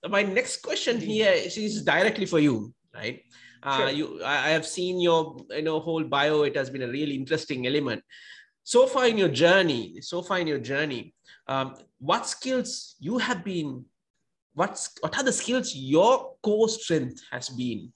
my 0.09 0.23
next 0.23 0.63
question 0.63 1.01
here 1.01 1.33
is 1.33 1.83
directly 1.83 2.27
for 2.27 2.39
you 2.39 2.73
right? 2.95 3.23
Uh, 3.63 3.91
you 3.93 4.23
i 4.25 4.51
have 4.51 4.67
seen 4.67 5.01
your 5.01 5.37
you 5.51 5.63
know 5.63 5.81
whole 5.81 6.05
bio. 6.05 6.43
It 6.43 6.57
has 6.57 6.71
been 6.71 6.83
a 6.83 6.89
really 6.89 7.15
interesting 7.15 7.67
element. 7.67 8.03
So 8.63 8.87
far 8.87 9.07
in 9.07 9.17
your 9.17 9.31
journey 9.31 10.01
so 10.03 10.21
far 10.21 10.39
in 10.39 10.47
your 10.47 10.59
journey 10.59 11.15
um, 11.47 11.75
what 11.99 12.27
skills 12.27 12.97
you 13.01 13.17
have 13.19 13.43
been 13.43 13.85
what's 14.53 14.91
what 15.01 15.17
are 15.17 15.25
the 15.25 15.33
skills 15.33 15.75
your 15.75 16.35
core 16.43 16.69
strength 16.69 17.23
has 17.31 17.49
been 17.49 17.93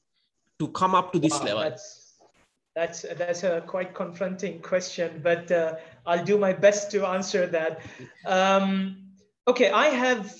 to 0.58 0.68
come 0.68 0.94
up 0.94 1.12
to 1.12 1.18
this 1.18 1.38
wow, 1.40 1.44
level? 1.44 1.62
that's 1.62 2.14
that's 2.74 3.02
that's 3.18 3.42
a 3.42 3.60
quite 3.66 3.94
confronting 3.94 4.60
question 4.60 5.20
but 5.22 5.50
uh, 5.50 5.74
i'll 6.06 6.24
do 6.24 6.38
my 6.38 6.52
best 6.52 6.90
to 6.90 7.06
answer 7.06 7.46
that. 7.46 7.80
Um, 8.26 9.12
okay 9.46 9.70
i 9.70 9.86
have 9.88 10.32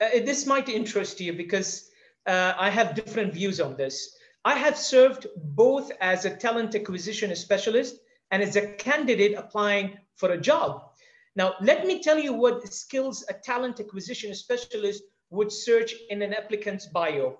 uh, 0.00 0.08
this 0.24 0.46
might 0.46 0.68
interest 0.68 1.20
you 1.20 1.32
because 1.32 1.90
uh, 2.26 2.54
i 2.58 2.70
have 2.70 2.94
different 2.94 3.32
views 3.32 3.60
on 3.60 3.76
this 3.76 4.16
i 4.44 4.54
have 4.54 4.76
served 4.76 5.26
both 5.36 5.90
as 6.00 6.24
a 6.24 6.36
talent 6.36 6.74
acquisition 6.74 7.34
specialist 7.36 7.96
and 8.30 8.42
as 8.42 8.56
a 8.56 8.66
candidate 8.74 9.34
applying 9.36 9.96
for 10.16 10.32
a 10.32 10.40
job 10.40 10.90
now 11.36 11.54
let 11.60 11.86
me 11.86 12.02
tell 12.02 12.18
you 12.18 12.32
what 12.32 12.72
skills 12.72 13.24
a 13.28 13.34
talent 13.34 13.80
acquisition 13.80 14.34
specialist 14.34 15.02
would 15.30 15.50
search 15.50 15.94
in 16.10 16.22
an 16.22 16.32
applicant's 16.32 16.86
bio. 16.86 17.38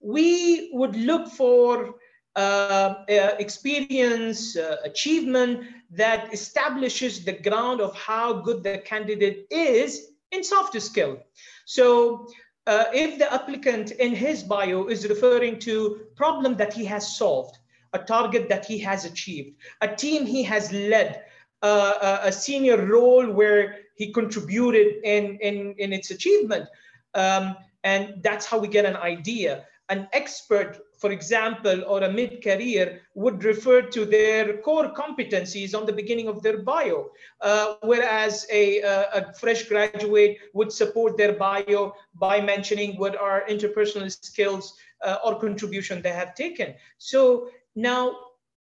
We 0.00 0.70
would 0.72 0.96
look 0.96 1.28
for 1.28 1.94
uh, 2.36 2.38
uh, 2.38 3.34
experience, 3.38 4.56
uh, 4.56 4.76
achievement 4.84 5.66
that 5.90 6.32
establishes 6.32 7.24
the 7.24 7.32
ground 7.32 7.80
of 7.80 7.94
how 7.96 8.40
good 8.42 8.62
the 8.62 8.78
candidate 8.78 9.46
is 9.50 10.08
in 10.30 10.44
soft 10.44 10.80
skill. 10.80 11.18
So 11.66 12.28
uh, 12.68 12.84
if 12.92 13.18
the 13.18 13.32
applicant 13.32 13.92
in 13.92 14.14
his 14.14 14.42
bio 14.42 14.86
is 14.86 15.08
referring 15.08 15.58
to 15.58 16.06
problem 16.14 16.54
that 16.56 16.72
he 16.72 16.84
has 16.84 17.16
solved, 17.16 17.58
a 17.94 17.98
target 17.98 18.48
that 18.50 18.66
he 18.66 18.78
has 18.78 19.06
achieved, 19.06 19.56
a 19.80 19.88
team 19.88 20.26
he 20.26 20.42
has 20.42 20.70
led, 20.70 21.24
uh, 21.62 22.18
a 22.22 22.30
senior 22.30 22.86
role 22.86 23.26
where 23.32 23.78
he 23.96 24.12
contributed 24.12 25.02
in, 25.02 25.38
in, 25.38 25.74
in 25.78 25.94
its 25.94 26.10
achievement, 26.10 26.68
um, 27.14 27.56
and 27.84 28.22
that's 28.22 28.44
how 28.44 28.58
we 28.58 28.68
get 28.68 28.84
an 28.84 28.96
idea. 28.96 29.64
An 29.90 30.06
expert, 30.12 30.78
for 30.98 31.10
example, 31.10 31.82
or 31.84 32.02
a 32.02 32.12
mid-career 32.12 33.00
would 33.14 33.42
refer 33.42 33.80
to 33.82 34.04
their 34.04 34.58
core 34.58 34.92
competencies 34.92 35.74
on 35.74 35.86
the 35.86 35.92
beginning 35.92 36.28
of 36.28 36.42
their 36.42 36.58
bio, 36.58 37.10
uh, 37.40 37.74
whereas 37.82 38.46
a, 38.52 38.80
a, 38.80 39.00
a, 39.14 39.32
fresh 39.34 39.62
graduate 39.62 40.36
would 40.52 40.70
support 40.70 41.16
their 41.16 41.32
bio 41.32 41.94
by 42.14 42.38
mentioning 42.38 42.98
what 42.98 43.16
are 43.16 43.44
interpersonal 43.48 44.10
skills 44.10 44.74
uh, 45.02 45.16
or 45.24 45.40
contribution 45.40 46.02
they 46.02 46.12
have 46.12 46.34
taken. 46.34 46.74
So 46.98 47.48
now 47.74 48.16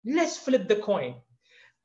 let's 0.04 0.36
flip 0.36 0.68
the 0.68 0.76
coin. 0.76 1.14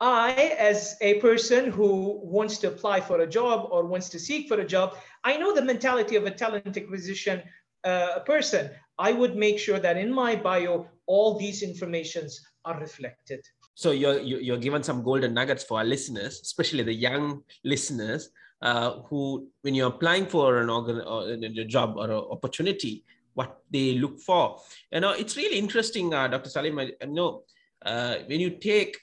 I, 0.02 0.56
as 0.60 0.98
a 1.00 1.14
person 1.22 1.72
who 1.72 2.20
wants 2.24 2.58
to 2.58 2.68
apply 2.68 3.00
for 3.00 3.22
a 3.22 3.28
job 3.28 3.70
or 3.72 3.86
wants 3.86 4.10
to 4.10 4.20
seek 4.20 4.50
for 4.50 4.60
a 4.60 4.66
job, 4.66 4.98
I 5.24 5.38
know 5.38 5.56
the 5.56 5.62
mentality 5.62 6.18
of 6.18 6.26
a 6.26 6.32
talent 6.32 6.76
acquisition 6.76 7.42
uh, 7.86 8.20
person. 8.26 8.70
I 8.98 9.12
would 9.12 9.36
make 9.36 9.60
sure 9.60 9.80
that 9.80 9.98
in 9.98 10.14
my 10.14 10.36
bio, 10.36 10.88
all 11.06 11.38
these 11.38 11.64
informations 11.64 12.40
are 12.66 12.80
reflected. 12.80 13.42
So 13.76 13.92
you're, 13.92 14.20
you're 14.20 14.58
given 14.58 14.84
some 14.84 15.04
golden 15.04 15.34
nuggets 15.34 15.64
for 15.64 15.80
our 15.80 15.86
listeners, 15.86 16.40
especially 16.42 16.84
the 16.84 16.94
young 16.94 17.44
listeners 17.64 18.30
uh, 18.62 19.02
who, 19.10 19.48
when 19.62 19.74
you're 19.74 19.90
applying 19.90 20.28
for 20.28 20.58
an 20.58 20.70
organ 20.70 21.02
or 21.02 21.28
a 21.30 21.66
job 21.66 21.96
or 21.98 22.06
an 22.06 22.24
opportunity, 22.32 23.04
what 23.34 23.62
they 23.72 23.96
look 23.96 24.20
for. 24.20 24.60
You 24.92 25.00
know, 25.02 25.12
it's 25.12 25.36
really 25.36 25.58
interesting, 25.58 26.14
uh, 26.14 26.28
Dr. 26.28 26.50
Salim. 26.50 26.78
I, 26.78 26.92
I 27.02 27.06
know 27.06 27.44
uh, 27.84 28.18
when 28.28 28.40
you 28.40 28.52
take 28.52 28.98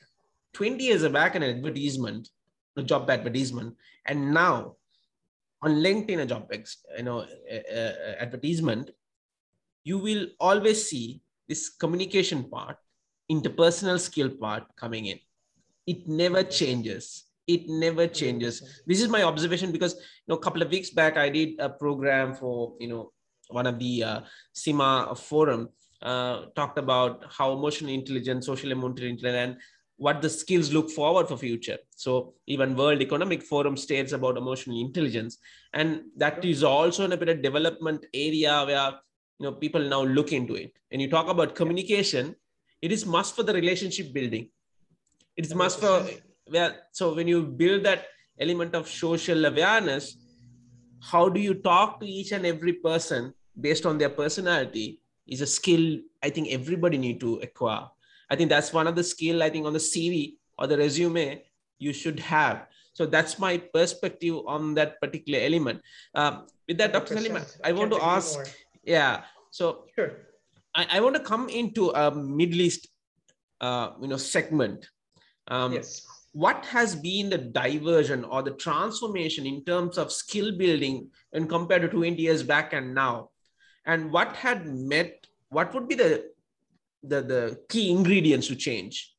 20 0.55 0.83
years 0.83 1.07
back 1.09 1.35
an 1.35 1.43
advertisement, 1.43 2.29
a 2.77 2.83
job 2.83 3.11
advertisement, 3.11 3.77
and 4.07 4.33
now 4.33 4.77
on 5.63 5.73
LinkedIn, 5.73 6.21
a 6.21 6.27
job 6.27 6.51
you 6.97 7.03
know 7.03 7.21
uh, 7.21 7.93
advertisement, 8.19 8.91
you 9.85 9.99
will 9.99 10.27
always 10.39 10.89
see 10.89 11.23
this 11.49 11.69
communication 11.69 12.45
part, 12.45 12.77
interpersonal 13.31 13.99
skill 13.99 14.31
part 14.31 14.65
coming 14.77 15.07
in. 15.07 15.19
It 15.87 16.07
never 16.07 16.43
changes. 16.43 17.25
It 17.47 17.69
never 17.69 18.07
changes. 18.07 18.83
This 18.87 19.01
is 19.01 19.09
my 19.09 19.23
observation 19.25 19.73
because 19.73 19.95
you 19.95 20.29
know 20.29 20.37
a 20.37 20.41
couple 20.41 20.63
of 20.63 20.71
weeks 20.71 20.91
back 20.91 21.17
I 21.17 21.29
did 21.29 21.59
a 21.59 21.69
program 21.69 22.35
for 22.35 22.75
you 22.79 22.89
know 22.89 23.13
one 23.49 23.67
of 23.67 23.79
the 23.79 24.05
uh, 24.05 24.21
CIMA 24.53 25.15
forum 25.17 25.71
uh, 26.03 26.43
talked 26.55 26.79
about 26.79 27.25
how 27.29 27.53
emotional 27.53 27.91
intelligence, 27.91 28.47
social 28.47 28.71
emotional 28.71 29.09
intelligence, 29.09 29.37
and 29.37 29.57
what 29.97 30.23
the 30.23 30.31
skills 30.31 30.73
look 30.73 30.91
forward 30.91 31.29
for 31.29 31.37
future. 31.37 31.79
So 31.97 32.35
even 32.47 32.77
World 32.77 33.03
Economic 33.03 33.43
Forum 33.43 33.77
states 33.77 34.13
about 34.13 34.39
emotional 34.39 34.81
intelligence, 34.81 35.39
and 35.75 36.03
that 36.17 36.45
is 36.45 36.63
also 36.63 37.05
in 37.05 37.13
a 37.13 37.17
bit 37.17 37.29
of 37.29 37.43
development 37.43 38.07
area 38.15 38.65
where 38.65 38.93
you 39.41 39.47
know 39.47 39.53
people 39.53 39.81
now 39.81 40.03
look 40.03 40.33
into 40.33 40.55
it. 40.55 40.73
And 40.93 41.01
you 41.01 41.09
talk 41.09 41.29
about 41.29 41.55
communication, 41.55 42.37
it 42.83 42.93
is 42.93 43.07
must 43.07 43.35
for 43.35 43.43
the 43.43 43.55
relationship 43.55 44.13
building. 44.13 44.51
It 45.37 45.47
is 45.47 45.55
must 45.55 45.81
for 45.81 46.07
where 46.47 46.77
so 46.93 47.15
when 47.15 47.27
you 47.27 47.43
build 47.43 47.85
that 47.85 48.07
element 48.39 48.75
of 48.75 48.89
social 48.89 49.45
awareness, 49.47 50.17
how 51.01 51.29
do 51.29 51.41
you 51.41 51.55
talk 51.55 52.01
to 52.01 52.07
each 52.07 52.33
and 52.33 52.45
every 52.45 52.75
person 52.75 53.33
based 53.59 53.87
on 53.87 53.97
their 53.97 54.11
personality 54.11 55.01
is 55.27 55.41
a 55.41 55.47
skill 55.47 55.99
I 56.23 56.29
think 56.29 56.49
everybody 56.51 56.99
need 56.99 57.21
to 57.21 57.37
acquire. 57.37 57.87
I 58.29 58.37
think 58.37 58.51
that's 58.51 58.73
one 58.73 58.87
of 58.87 58.95
the 58.95 59.05
skill 59.05 59.43
I 59.43 59.49
think 59.49 59.65
on 59.67 59.73
the 59.73 59.79
CV 59.79 60.35
or 60.59 60.67
the 60.67 60.77
resume 60.77 61.43
you 61.79 61.95
should 61.95 62.21
have. 62.21 62.67
So 62.93 63.07
that's 63.07 63.39
my 63.39 63.57
perspective 63.57 64.35
on 64.47 64.75
that 64.75 65.01
particular 65.01 65.41
element. 65.41 65.81
Um, 66.15 66.47
with 66.69 66.77
that, 66.79 66.93
Dr. 66.93 67.17
Salim, 67.17 67.43
I, 67.65 67.73
want 67.73 67.91
to 67.93 68.03
ask, 68.03 68.39
yeah. 68.85 69.23
So 69.51 69.85
sure. 69.95 70.13
I, 70.75 70.87
I, 70.93 71.01
want 71.01 71.17
to 71.17 71.23
come 71.23 71.49
into 71.49 71.91
a 71.91 72.15
Middle 72.15 72.61
East, 72.61 72.89
uh, 73.61 73.91
you 74.01 74.09
know, 74.09 74.17
segment. 74.17 74.89
Um, 75.49 75.73
yes. 75.73 76.07
What 76.33 76.65
has 76.67 76.95
been 76.95 77.29
the 77.29 77.39
diversion 77.39 78.25
or 78.25 78.43
the 78.43 78.53
transformation 78.53 79.47
in 79.47 79.65
terms 79.65 79.99
of 79.99 80.13
skill 80.13 80.57
building 80.57 81.11
and 81.33 81.49
compared 81.49 81.83
to 81.83 81.89
20 81.89 82.23
years 82.23 82.45
back 82.45 82.73
and 82.73 82.95
now? 82.95 83.31
And 83.85 84.13
what 84.13 84.37
had 84.37 84.67
met, 84.67 85.27
what 85.49 85.75
would 85.75 85.89
be 85.89 85.97
the 85.97 86.31
the, 87.03 87.23
the 87.23 87.61
key 87.69 87.91
ingredients 87.91 88.47
to 88.49 88.57
change? 88.57 89.15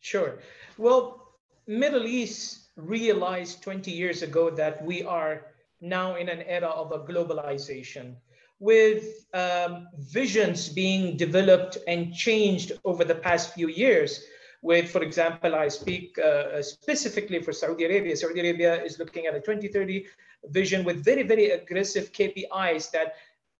Sure. 0.00 0.40
Well, 0.76 1.38
Middle 1.66 2.06
East 2.06 2.70
realized 2.76 3.62
20 3.62 3.90
years 3.90 4.22
ago 4.22 4.50
that 4.50 4.84
we 4.84 5.02
are 5.02 5.46
now 5.80 6.16
in 6.16 6.28
an 6.28 6.42
era 6.42 6.68
of 6.68 6.92
a 6.92 7.00
globalization 7.00 8.16
with 8.60 9.26
um, 9.34 9.88
visions 9.98 10.68
being 10.68 11.16
developed 11.16 11.78
and 11.86 12.12
changed 12.12 12.72
over 12.84 13.04
the 13.04 13.14
past 13.14 13.54
few 13.54 13.68
years 13.68 14.24
with, 14.62 14.90
for 14.90 15.02
example, 15.02 15.54
I 15.54 15.68
speak 15.68 16.18
uh, 16.18 16.60
specifically 16.62 17.40
for 17.40 17.52
Saudi 17.52 17.84
Arabia. 17.84 18.16
Saudi 18.16 18.40
Arabia 18.40 18.82
is 18.82 18.98
looking 18.98 19.26
at 19.26 19.34
a 19.34 19.40
2030 19.40 20.06
vision 20.46 20.84
with 20.84 21.04
very, 21.04 21.22
very 21.22 21.50
aggressive 21.50 22.12
KPIs 22.12 22.90
that 22.90 23.14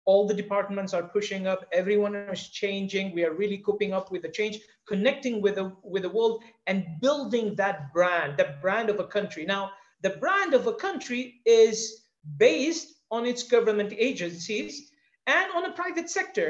all 0.05 0.27
the 0.27 0.33
departments 0.33 0.93
are 0.93 1.03
pushing 1.03 1.47
up. 1.47 1.65
Everyone 1.71 2.15
is 2.15 2.49
changing. 2.49 3.13
We 3.13 3.23
are 3.23 3.33
really 3.33 3.59
coping 3.59 3.93
up 3.93 4.11
with 4.11 4.23
the 4.23 4.29
change 4.29 4.59
connecting 4.87 5.39
with 5.39 5.55
the 5.55 5.71
with 5.83 6.01
the 6.01 6.09
world 6.09 6.43
and 6.65 6.83
building 6.99 7.53
that 7.55 7.93
brand 7.93 8.35
the 8.37 8.55
brand 8.59 8.89
of 8.89 8.99
a 8.99 9.05
country. 9.05 9.45
Now 9.45 9.71
the 10.01 10.11
brand 10.21 10.55
of 10.55 10.65
a 10.65 10.73
country 10.73 11.41
is 11.45 12.05
based 12.37 12.95
on 13.11 13.25
its 13.25 13.43
government 13.43 13.93
agencies 13.95 14.88
and 15.35 15.51
on 15.57 15.65
a 15.65 15.77
private 15.81 16.09
sector 16.09 16.49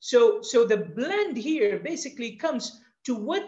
so 0.00 0.20
so 0.42 0.64
the 0.72 0.82
blend 0.98 1.36
here 1.36 1.78
basically 1.90 2.32
comes 2.44 2.64
to 3.04 3.14
what 3.14 3.44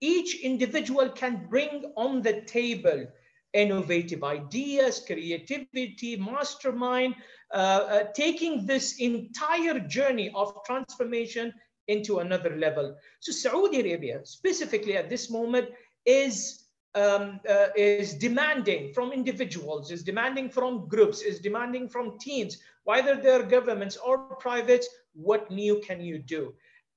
each 0.00 0.30
individual 0.42 1.08
can 1.08 1.46
bring 1.48 1.92
on 1.96 2.20
the 2.22 2.42
table 2.42 3.06
innovative 3.54 4.24
ideas, 4.24 5.02
creativity, 5.06 6.16
mastermind, 6.16 7.14
uh, 7.52 7.56
uh, 7.56 8.04
taking 8.14 8.66
this 8.66 8.98
entire 8.98 9.78
journey 9.78 10.30
of 10.34 10.52
transformation 10.66 11.52
into 11.86 12.18
another 12.18 12.56
level. 12.56 12.96
So 13.20 13.32
Saudi 13.32 13.80
Arabia, 13.80 14.20
specifically 14.24 14.96
at 14.96 15.08
this 15.08 15.30
moment, 15.30 15.68
is 16.04 16.63
um, 16.94 17.40
uh, 17.48 17.68
is 17.76 18.14
demanding 18.14 18.92
from 18.92 19.12
individuals, 19.12 19.90
is 19.90 20.02
demanding 20.02 20.48
from 20.48 20.86
groups, 20.88 21.22
is 21.22 21.40
demanding 21.40 21.88
from 21.88 22.18
teams, 22.18 22.58
whether 22.84 23.16
they're 23.16 23.42
governments 23.42 23.96
or 23.96 24.18
privates, 24.36 24.88
what 25.14 25.50
new 25.50 25.80
can 25.80 26.00
you 26.00 26.18
do? 26.18 26.54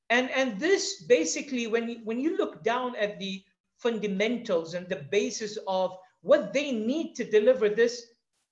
And, 0.09 0.29
and 0.31 0.59
this 0.59 1.03
basically, 1.03 1.67
when 1.67 1.89
you, 1.89 1.99
when 2.03 2.19
you 2.19 2.37
look 2.37 2.63
down 2.63 2.95
at 2.95 3.19
the 3.19 3.43
fundamentals 3.77 4.73
and 4.73 4.87
the 4.87 5.07
basis 5.11 5.57
of 5.67 5.97
what 6.21 6.53
they 6.53 6.71
need 6.71 7.15
to 7.15 7.23
deliver 7.23 7.69
this, 7.69 8.07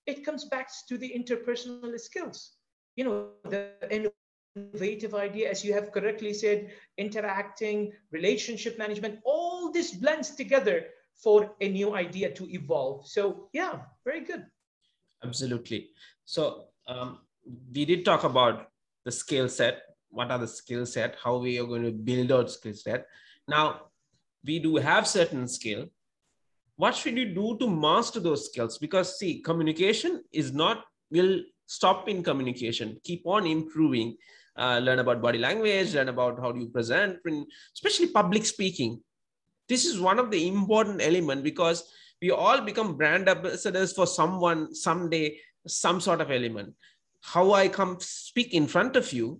it 0.05 0.25
comes 0.25 0.45
back 0.45 0.69
to 0.87 0.97
the 0.97 1.11
interpersonal 1.15 1.99
skills. 1.99 2.51
You 2.95 3.05
know, 3.05 3.27
the 3.49 4.13
innovative 4.55 5.15
idea, 5.15 5.49
as 5.49 5.63
you 5.63 5.73
have 5.73 5.91
correctly 5.91 6.33
said, 6.33 6.71
interacting, 6.97 7.91
relationship 8.11 8.77
management, 8.77 9.19
all 9.25 9.71
this 9.71 9.91
blends 9.91 10.31
together 10.31 10.85
for 11.21 11.55
a 11.61 11.69
new 11.69 11.95
idea 11.95 12.31
to 12.31 12.47
evolve. 12.53 13.07
So 13.07 13.49
yeah, 13.53 13.79
very 14.03 14.21
good. 14.21 14.45
Absolutely. 15.23 15.89
So 16.25 16.65
um, 16.87 17.19
we 17.73 17.85
did 17.85 18.05
talk 18.05 18.23
about 18.23 18.67
the 19.05 19.11
skill 19.11 19.49
set. 19.49 19.81
What 20.09 20.31
are 20.31 20.39
the 20.39 20.47
skill 20.47 20.85
set? 20.85 21.15
How 21.23 21.37
we 21.37 21.59
are 21.59 21.65
going 21.65 21.83
to 21.83 21.91
build 21.91 22.31
out 22.31 22.51
skill 22.51 22.73
set. 22.73 23.07
Now 23.47 23.87
we 24.45 24.59
do 24.59 24.75
have 24.75 25.07
certain 25.07 25.47
skill, 25.47 25.87
what 26.77 26.95
should 26.95 27.17
you 27.17 27.33
do 27.33 27.57
to 27.59 27.67
master 27.67 28.19
those 28.19 28.45
skills 28.45 28.77
because 28.77 29.17
see 29.17 29.41
communication 29.41 30.23
is 30.31 30.53
not 30.53 30.83
will 31.11 31.39
stop 31.65 32.09
in 32.09 32.21
communication 32.23 32.97
keep 33.03 33.25
on 33.25 33.45
improving 33.45 34.15
uh, 34.57 34.79
learn 34.79 34.99
about 34.99 35.21
body 35.21 35.39
language 35.39 35.93
learn 35.93 36.09
about 36.09 36.39
how 36.39 36.51
do 36.51 36.59
you 36.59 36.67
present 36.67 37.17
especially 37.73 38.07
public 38.07 38.45
speaking 38.45 39.01
this 39.67 39.85
is 39.85 39.99
one 39.99 40.19
of 40.19 40.31
the 40.31 40.47
important 40.47 41.01
element 41.01 41.43
because 41.43 41.83
we 42.21 42.31
all 42.31 42.61
become 42.61 42.97
brand 42.97 43.29
ambassadors 43.29 43.93
for 43.93 44.07
someone 44.07 44.73
someday 44.73 45.37
some 45.67 45.99
sort 45.99 46.21
of 46.21 46.31
element 46.31 46.73
how 47.21 47.53
i 47.53 47.67
come 47.67 47.97
speak 47.99 48.53
in 48.53 48.67
front 48.67 48.95
of 48.95 49.11
you 49.11 49.39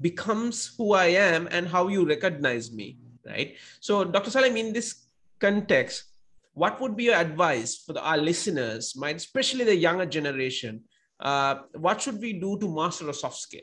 becomes 0.00 0.74
who 0.76 0.92
i 0.92 1.06
am 1.06 1.48
and 1.50 1.68
how 1.68 1.88
you 1.88 2.06
recognize 2.06 2.72
me 2.72 2.98
right 3.26 3.56
so 3.80 4.04
dr 4.04 4.30
salim 4.30 4.56
in 4.56 4.72
this 4.72 5.06
context 5.40 6.14
what 6.54 6.80
would 6.80 6.96
be 6.96 7.04
your 7.04 7.16
advice 7.16 7.76
for 7.76 7.92
the, 7.92 8.00
our 8.00 8.16
listeners, 8.16 8.94
my, 8.96 9.10
especially 9.10 9.64
the 9.64 9.76
younger 9.76 10.06
generation? 10.06 10.82
Uh, 11.20 11.56
what 11.74 12.00
should 12.00 12.20
we 12.20 12.32
do 12.32 12.58
to 12.58 12.72
master 12.72 13.08
a 13.10 13.14
soft 13.14 13.36
skill? 13.36 13.62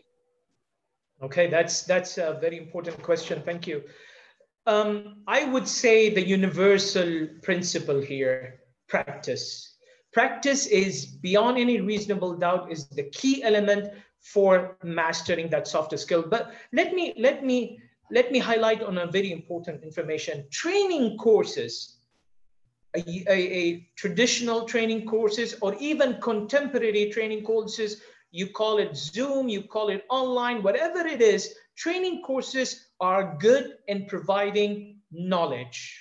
Okay, 1.23 1.49
that's 1.49 1.83
that's 1.83 2.17
a 2.17 2.37
very 2.41 2.57
important 2.57 3.01
question. 3.01 3.41
Thank 3.45 3.67
you. 3.67 3.83
Um, 4.65 5.24
I 5.28 5.45
would 5.45 5.67
say 5.67 6.10
the 6.10 6.21
universal 6.21 7.28
principle 7.41 8.00
here: 8.00 8.62
practice. 8.88 9.78
Practice 10.13 10.67
is 10.67 11.06
beyond 11.06 11.58
any 11.58 11.80
reasonable 11.82 12.36
doubt 12.36 12.71
is 12.71 12.88
the 12.89 13.04
key 13.04 13.43
element 13.43 13.93
for 14.19 14.78
mastering 14.84 15.50
that 15.50 15.67
softer 15.67 15.97
skill. 15.97 16.24
But 16.28 16.54
let 16.74 16.93
me 16.93 17.13
let 17.17 17.43
me 17.43 17.80
let 18.12 18.32
me 18.32 18.39
highlight 18.39 18.84
on 18.84 18.97
a 18.97 19.08
very 19.08 19.32
important 19.32 19.84
information. 19.84 20.45
Training 20.52 21.17
courses 21.17 21.97
a, 22.95 23.00
a, 23.28 23.34
a, 23.34 23.88
traditional 23.95 24.65
training 24.65 25.06
courses 25.06 25.56
or 25.62 25.76
even 25.80 26.19
contemporary 26.21 27.10
training 27.10 27.43
courses. 27.43 28.02
You 28.32 28.47
call 28.47 28.80
it 28.80 28.95
Zoom, 28.95 29.50
you 29.50 29.63
call 29.63 29.89
it 29.89 30.06
online, 30.10 30.63
whatever 30.63 31.00
it 31.00 31.21
is, 31.21 31.56
training 31.76 32.21
courses 32.21 32.90
are 33.01 33.35
good 33.39 33.73
in 33.87 34.05
providing 34.05 35.01
knowledge. 35.11 35.99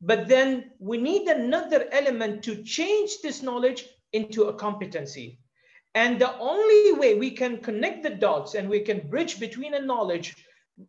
But 0.00 0.26
then 0.26 0.72
we 0.80 0.98
need 0.98 1.28
another 1.28 1.86
element 1.92 2.42
to 2.44 2.64
change 2.64 3.20
this 3.22 3.42
knowledge 3.42 3.84
into 4.12 4.44
a 4.44 4.54
competency. 4.54 5.38
And 5.94 6.20
the 6.20 6.36
only 6.38 6.92
way 6.92 7.14
we 7.14 7.30
can 7.30 7.58
connect 7.58 8.02
the 8.02 8.10
dots 8.10 8.54
and 8.54 8.68
we 8.68 8.80
can 8.80 9.08
bridge 9.08 9.38
between 9.38 9.74
a 9.74 9.80
knowledge, 9.80 10.34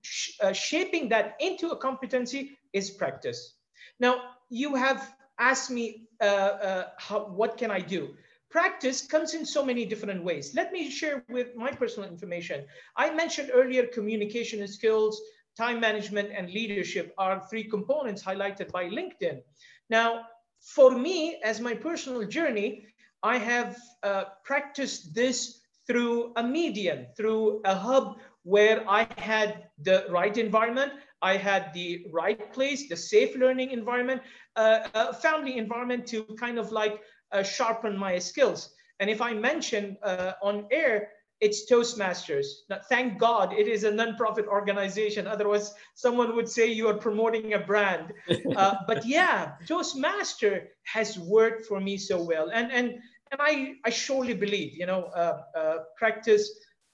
sh 0.02 0.32
uh, 0.42 0.52
shaping 0.52 1.10
that 1.10 1.36
into 1.40 1.70
a 1.70 1.78
competency 1.78 2.58
is 2.74 2.90
practice. 2.90 3.56
Now, 4.00 4.16
you 4.50 4.76
have 4.76 5.14
asked 5.38 5.70
me, 5.70 6.08
uh, 6.20 6.24
uh, 6.24 6.88
how, 6.98 7.26
what 7.26 7.58
can 7.58 7.70
I 7.70 7.82
do? 7.82 8.16
Practice 8.56 9.02
comes 9.06 9.34
in 9.34 9.46
so 9.46 9.66
many 9.66 9.86
different 9.86 10.24
ways. 10.24 10.56
Let 10.56 10.72
me 10.72 10.90
share 10.90 11.26
with 11.28 11.58
my 11.58 11.72
personal 11.72 12.08
information. 12.10 12.64
I 12.96 13.14
mentioned 13.14 13.52
earlier 13.54 13.86
communication 13.86 14.66
skills, 14.66 15.22
time 15.58 15.82
management, 15.82 16.30
and 16.34 16.50
leadership 16.50 17.14
are 17.18 17.46
three 17.50 17.66
components 17.66 18.24
highlighted 18.24 18.72
by 18.72 18.86
LinkedIn. 18.86 19.42
Now, 19.90 20.22
for 20.62 20.92
me, 20.92 21.42
as 21.44 21.60
my 21.60 21.74
personal 21.74 22.24
journey, 22.24 22.88
I 23.22 23.40
have 23.40 23.76
uh, 24.04 24.24
practiced 24.46 25.14
this 25.14 25.60
through 25.86 26.32
a 26.38 26.44
medium, 26.44 27.08
through 27.18 27.62
a 27.66 27.76
hub 27.76 28.20
where 28.44 28.90
I 28.90 29.06
had 29.18 29.66
the 29.82 30.06
right 30.10 30.38
environment, 30.38 30.94
I 31.22 31.36
had 31.36 31.74
the 31.74 32.06
right 32.10 32.54
place, 32.54 32.88
the 32.88 32.96
safe 32.96 33.36
learning 33.36 33.72
environment, 33.72 34.22
uh, 34.56 34.88
a 34.94 35.14
family 35.14 35.58
environment 35.58 36.08
to 36.08 36.24
kind 36.40 36.58
of 36.58 36.72
like 36.72 37.02
sharpen 37.44 37.98
my 37.98 38.20
skills. 38.20 38.72
And 39.00 39.10
if 39.10 39.22
I 39.22 39.34
mention 39.34 39.98
uh, 40.04 40.34
on 40.42 40.68
air, 40.72 41.10
it's 41.42 41.70
Toastmasters. 41.70 42.46
Now, 42.70 42.80
thank 42.88 43.20
God 43.20 43.54
it 43.54 43.68
is 43.68 43.84
a 43.84 43.92
non-profit 43.92 44.48
organization. 44.48 45.28
Otherwise, 45.28 45.74
someone 45.94 46.36
would 46.36 46.48
say 46.48 46.72
you 46.72 46.88
are 46.88 46.98
promoting 46.98 47.54
a 47.54 47.60
brand. 47.60 48.14
Uh, 48.56 48.76
but 48.88 49.06
yeah, 49.06 49.52
Toastmaster 49.68 50.70
has 50.84 51.20
worked 51.20 51.66
for 51.66 51.82
me 51.82 51.98
so 51.98 52.22
well, 52.22 52.50
and 52.54 52.72
and 52.72 52.88
and 53.32 53.42
I 53.42 53.74
I 53.84 53.90
surely 53.90 54.34
believe 54.34 54.78
you 54.78 54.86
know 54.86 55.04
uh, 55.14 55.42
uh, 55.54 55.78
practice 55.98 56.50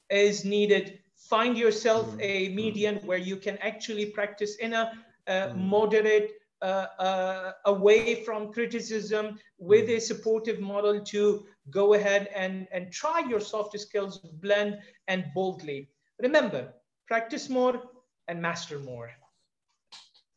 is 0.09 0.43
needed. 0.43 0.99
Find 1.29 1.55
yourself 1.55 2.07
mm-hmm. 2.07 2.21
a 2.21 2.49
medium 2.49 2.95
where 3.05 3.19
you 3.19 3.37
can 3.37 3.57
actually 3.59 4.07
practice 4.07 4.55
in 4.55 4.73
a 4.73 4.91
mm-hmm. 5.27 5.69
moderate 5.69 6.31
uh, 6.61 6.85
uh, 6.99 7.51
away 7.65 8.23
from 8.23 8.53
criticism 8.53 9.39
with 9.57 9.89
a 9.89 9.99
supportive 9.99 10.59
model 10.59 11.01
to 11.01 11.45
go 11.69 11.93
ahead 11.93 12.29
and, 12.35 12.67
and 12.71 12.91
try 12.91 13.23
your 13.27 13.39
soft 13.39 13.77
skills 13.79 14.19
blend 14.19 14.79
and 15.07 15.25
boldly. 15.33 15.89
Remember, 16.19 16.73
practice 17.07 17.49
more 17.49 17.81
and 18.27 18.41
master 18.41 18.79
more. 18.79 19.09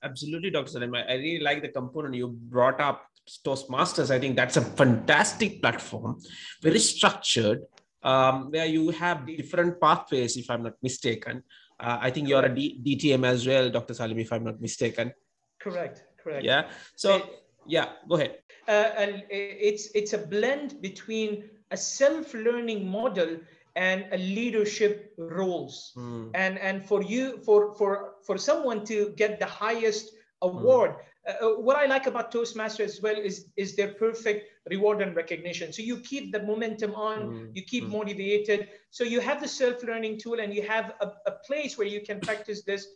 Absolutely, 0.02 0.50
Dr. 0.50 0.68
Salim. 0.68 0.94
I 0.94 1.14
really 1.14 1.40
like 1.42 1.62
the 1.62 1.68
component 1.68 2.14
you 2.14 2.28
brought 2.28 2.80
up, 2.80 3.06
Toastmasters. 3.44 4.10
I 4.10 4.18
think 4.18 4.36
that's 4.36 4.58
a 4.58 4.60
fantastic 4.60 5.62
platform, 5.62 6.20
very 6.62 6.78
structured, 6.78 7.62
um, 8.02 8.50
where 8.50 8.66
you 8.66 8.90
have 8.90 9.26
different 9.26 9.80
pathways, 9.80 10.36
if 10.36 10.50
I'm 10.50 10.62
not 10.62 10.74
mistaken. 10.82 11.42
Uh, 11.80 11.98
I 12.00 12.10
think 12.10 12.28
you're 12.28 12.44
a 12.44 12.54
D- 12.54 12.80
DTM 12.84 13.24
as 13.24 13.46
well, 13.46 13.70
Dr. 13.70 13.94
Salim, 13.94 14.18
if 14.18 14.32
I'm 14.32 14.44
not 14.44 14.60
mistaken. 14.60 15.12
Correct, 15.58 16.04
correct. 16.24 16.44
Yeah. 16.44 16.70
So, 16.96 17.28
yeah, 17.66 17.92
go 18.08 18.16
ahead. 18.16 18.38
Uh, 18.66 18.90
and 18.96 19.22
it's 19.28 19.90
it's 19.94 20.14
a 20.14 20.18
blend 20.18 20.80
between 20.80 21.44
a 21.70 21.76
self-learning 21.76 22.88
model 22.88 23.38
and 23.76 24.06
a 24.12 24.16
leadership 24.16 25.12
roles. 25.18 25.92
Mm. 25.96 26.30
And 26.34 26.58
and 26.58 26.84
for 26.84 27.02
you, 27.02 27.38
for 27.44 27.74
for 27.76 28.14
for 28.26 28.38
someone 28.38 28.84
to 28.86 29.12
get 29.16 29.38
the 29.38 29.46
highest 29.46 30.16
award. 30.40 30.92
Mm. 30.92 30.98
Uh, 31.26 31.60
what 31.60 31.76
I 31.76 31.86
like 31.86 32.06
about 32.06 32.30
Toastmasters 32.30 32.80
as 32.80 33.00
well 33.00 33.16
is, 33.16 33.48
is 33.56 33.76
their 33.76 33.94
perfect 33.94 34.44
reward 34.68 35.00
and 35.00 35.16
recognition. 35.16 35.72
So 35.72 35.80
you 35.80 35.96
keep 35.98 36.32
the 36.32 36.42
momentum 36.42 36.94
on, 36.94 37.18
mm. 37.18 37.56
you 37.56 37.62
keep 37.62 37.84
mm. 37.84 37.92
motivated. 37.92 38.68
So 38.90 39.04
you 39.04 39.20
have 39.20 39.40
the 39.40 39.48
self-learning 39.48 40.20
tool 40.20 40.40
and 40.40 40.52
you 40.52 40.62
have 40.68 40.92
a, 41.00 41.12
a 41.26 41.32
place 41.46 41.78
where 41.78 41.86
you 41.86 42.02
can 42.02 42.20
practice 42.20 42.62
this, 42.62 42.88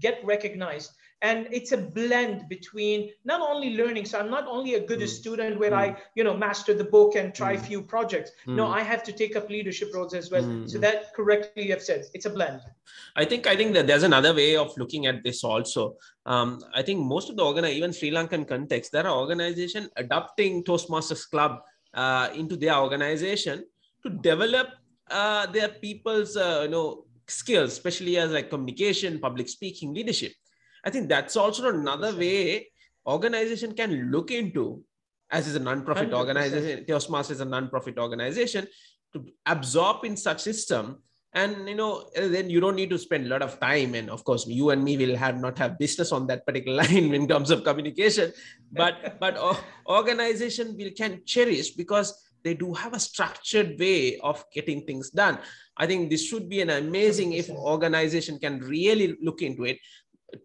get 0.00 0.24
recognized 0.24 0.92
and 1.24 1.48
it's 1.50 1.72
a 1.72 1.80
blend 1.98 2.46
between 2.48 3.10
not 3.24 3.40
only 3.50 3.70
learning 3.80 4.04
so 4.04 4.18
i'm 4.20 4.30
not 4.30 4.46
only 4.46 4.74
a 4.74 4.82
good 4.90 5.00
mm. 5.00 5.08
student 5.08 5.58
where 5.58 5.74
mm. 5.76 5.82
i 5.82 5.86
you 6.18 6.24
know 6.26 6.36
master 6.36 6.74
the 6.82 6.88
book 6.96 7.16
and 7.20 7.34
try 7.40 7.52
a 7.52 7.58
mm. 7.58 7.66
few 7.68 7.80
projects 7.94 8.30
no 8.60 8.66
mm. 8.66 8.78
i 8.78 8.82
have 8.92 9.02
to 9.08 9.12
take 9.20 9.34
up 9.38 9.48
leadership 9.56 9.88
roles 9.94 10.14
as 10.20 10.30
well 10.30 10.46
so 10.72 10.78
that 10.86 11.14
correctly 11.18 11.64
you 11.66 11.72
have 11.76 11.84
said 11.90 12.04
it's 12.16 12.26
a 12.30 12.34
blend 12.36 12.60
i 13.22 13.24
think 13.24 13.46
i 13.52 13.56
think 13.60 13.72
that 13.76 13.86
there's 13.86 14.06
another 14.10 14.34
way 14.40 14.50
of 14.64 14.76
looking 14.82 15.06
at 15.12 15.22
this 15.24 15.42
also 15.52 15.96
um, 16.26 16.60
i 16.74 16.82
think 16.82 17.00
most 17.14 17.30
of 17.30 17.36
the 17.36 17.44
organ 17.48 17.64
even 17.64 17.92
sri 17.92 18.10
lankan 18.18 18.46
context 18.54 18.92
there 18.92 19.06
are 19.06 19.16
organization 19.24 19.88
adopting 20.04 20.62
toastmasters 20.68 21.24
club 21.30 21.52
uh, 22.02 22.28
into 22.34 22.56
their 22.56 22.76
organization 22.86 23.64
to 24.02 24.10
develop 24.30 24.68
uh, 25.10 25.46
their 25.56 25.68
people's 25.68 26.36
uh, 26.36 26.60
you 26.64 26.72
know 26.76 27.04
skills 27.26 27.70
especially 27.72 28.18
as 28.22 28.30
like 28.36 28.50
communication 28.50 29.18
public 29.18 29.48
speaking 29.48 29.94
leadership 29.98 30.32
I 30.84 30.90
think 30.90 31.08
that's 31.08 31.36
also 31.36 31.68
another 31.68 32.14
way 32.14 32.68
organization 33.06 33.74
can 33.74 34.10
look 34.10 34.30
into, 34.30 34.82
as 35.30 35.46
is 35.46 35.56
a 35.56 35.60
non-profit 35.60 36.10
100%. 36.10 36.14
organization, 36.14 36.84
Toastmasters 36.84 37.32
is 37.32 37.40
a 37.40 37.44
non-profit 37.44 37.98
organization, 37.98 38.66
to 39.12 39.24
absorb 39.46 40.04
in 40.04 40.16
such 40.16 40.40
system. 40.40 40.98
And 41.32 41.68
you 41.68 41.74
know, 41.74 42.08
then 42.14 42.48
you 42.48 42.60
don't 42.60 42.76
need 42.76 42.90
to 42.90 42.98
spend 42.98 43.26
a 43.26 43.28
lot 43.28 43.42
of 43.42 43.58
time. 43.58 43.94
And 43.94 44.08
of 44.08 44.22
course, 44.22 44.46
you 44.46 44.70
and 44.70 44.84
me 44.84 44.96
will 44.96 45.16
have 45.16 45.40
not 45.40 45.58
have 45.58 45.78
business 45.78 46.12
on 46.12 46.28
that 46.28 46.46
particular 46.46 46.76
line 46.84 47.12
in 47.12 47.26
terms 47.26 47.50
of 47.50 47.64
communication. 47.64 48.32
But 48.70 49.18
but 49.20 49.36
organization 49.88 50.76
will 50.76 50.92
can 50.96 51.22
cherish 51.26 51.70
because 51.70 52.14
they 52.44 52.54
do 52.54 52.72
have 52.74 52.92
a 52.92 53.00
structured 53.00 53.80
way 53.80 54.18
of 54.18 54.44
getting 54.52 54.82
things 54.82 55.10
done. 55.10 55.38
I 55.76 55.86
think 55.86 56.08
this 56.08 56.24
should 56.24 56.48
be 56.48 56.60
an 56.60 56.70
amazing 56.70 57.32
100%. 57.32 57.38
if 57.38 57.50
organization 57.50 58.38
can 58.38 58.60
really 58.60 59.16
look 59.20 59.42
into 59.42 59.64
it 59.64 59.78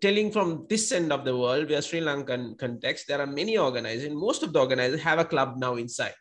telling 0.01 0.31
from 0.31 0.65
this 0.69 0.91
end 0.91 1.11
of 1.11 1.25
the 1.25 1.35
world, 1.35 1.69
we 1.69 1.75
are 1.75 1.81
Sri 1.81 2.01
Lankan 2.01 2.57
context, 2.57 3.07
there 3.07 3.21
are 3.21 3.27
many 3.27 3.57
organizations, 3.57 4.15
most 4.15 4.43
of 4.43 4.53
the 4.53 4.59
organizations 4.59 5.01
have 5.03 5.19
a 5.19 5.25
club 5.25 5.57
now 5.57 5.75
inside. 5.75 6.15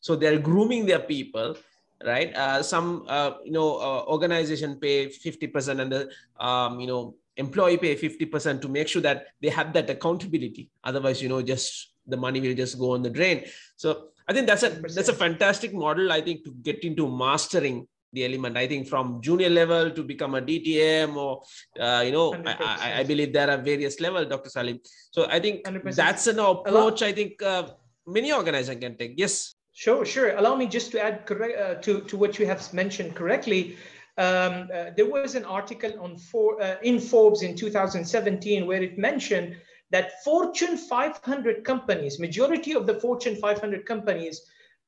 So 0.00 0.16
they're 0.16 0.38
grooming 0.38 0.86
their 0.86 1.00
people, 1.00 1.56
right? 2.04 2.34
Uh, 2.34 2.62
some, 2.62 3.04
uh, 3.08 3.32
you 3.44 3.52
know, 3.52 3.78
uh, 3.78 4.04
organization 4.06 4.76
pay 4.76 5.08
50% 5.08 5.80
and 5.80 5.92
the, 5.92 6.10
um, 6.44 6.80
you 6.80 6.86
know, 6.86 7.14
employee 7.36 7.78
pay 7.78 7.96
50% 7.96 8.60
to 8.60 8.68
make 8.68 8.88
sure 8.88 9.02
that 9.02 9.28
they 9.40 9.48
have 9.48 9.72
that 9.72 9.88
accountability. 9.88 10.70
Otherwise, 10.84 11.22
you 11.22 11.28
know, 11.28 11.40
just 11.40 11.92
the 12.06 12.16
money 12.16 12.40
will 12.40 12.54
just 12.54 12.78
go 12.78 12.94
on 12.94 13.02
the 13.02 13.10
drain. 13.10 13.44
So 13.76 14.08
I 14.28 14.32
think 14.32 14.46
that's 14.46 14.62
a, 14.64 14.70
that's 14.70 15.08
a 15.08 15.14
fantastic 15.14 15.72
model, 15.72 16.12
I 16.12 16.20
think, 16.20 16.44
to 16.44 16.52
get 16.62 16.84
into 16.84 17.08
mastering 17.08 17.86
the 18.12 18.24
element 18.24 18.56
i 18.56 18.66
think 18.66 18.88
from 18.88 19.20
junior 19.20 19.50
level 19.50 19.90
to 19.90 20.02
become 20.02 20.34
a 20.34 20.42
dtm 20.42 21.16
or 21.16 21.42
uh, 21.80 22.02
you 22.04 22.12
know 22.12 22.34
I, 22.46 23.00
I, 23.00 23.04
believe 23.04 23.32
there 23.32 23.50
are 23.50 23.56
various 23.56 24.00
levels 24.00 24.28
dr 24.28 24.50
salim. 24.50 24.80
So 25.10 25.26
i 25.28 25.40
think 25.40 25.64
100%. 25.64 25.94
that's 25.94 26.26
an 26.26 26.38
approach 26.38 27.02
i 27.02 27.12
think 27.12 27.42
uh, 27.42 27.68
many 28.06 28.32
organizations 28.32 28.80
can 28.80 28.96
take. 28.96 29.14
Yes. 29.16 29.54
Sure 29.72 30.04
sure. 30.04 30.36
Allow 30.36 30.56
me 30.56 30.66
just 30.66 30.90
to 30.92 31.02
add 31.02 31.24
correct 31.26 31.58
uh, 31.58 31.74
to 31.82 32.00
to 32.02 32.16
what 32.16 32.38
you 32.38 32.46
have 32.46 32.72
mentioned 32.74 33.14
correctly. 33.14 33.76
Um, 34.18 34.68
uh, 34.74 34.90
there 34.94 35.08
was 35.08 35.34
an 35.34 35.46
article 35.46 35.92
on 35.98 36.18
for, 36.18 36.60
uh, 36.60 36.76
in 36.82 37.00
forbes 37.00 37.42
in 37.42 37.56
2017 37.56 38.66
where 38.66 38.82
it 38.82 38.98
mentioned 38.98 39.56
that 39.90 40.22
fortune 40.22 40.76
500 40.76 41.64
companies 41.64 42.20
majority 42.20 42.74
of 42.74 42.86
the 42.86 43.00
fortune 43.00 43.36
500 43.36 43.86
companies 43.86 44.42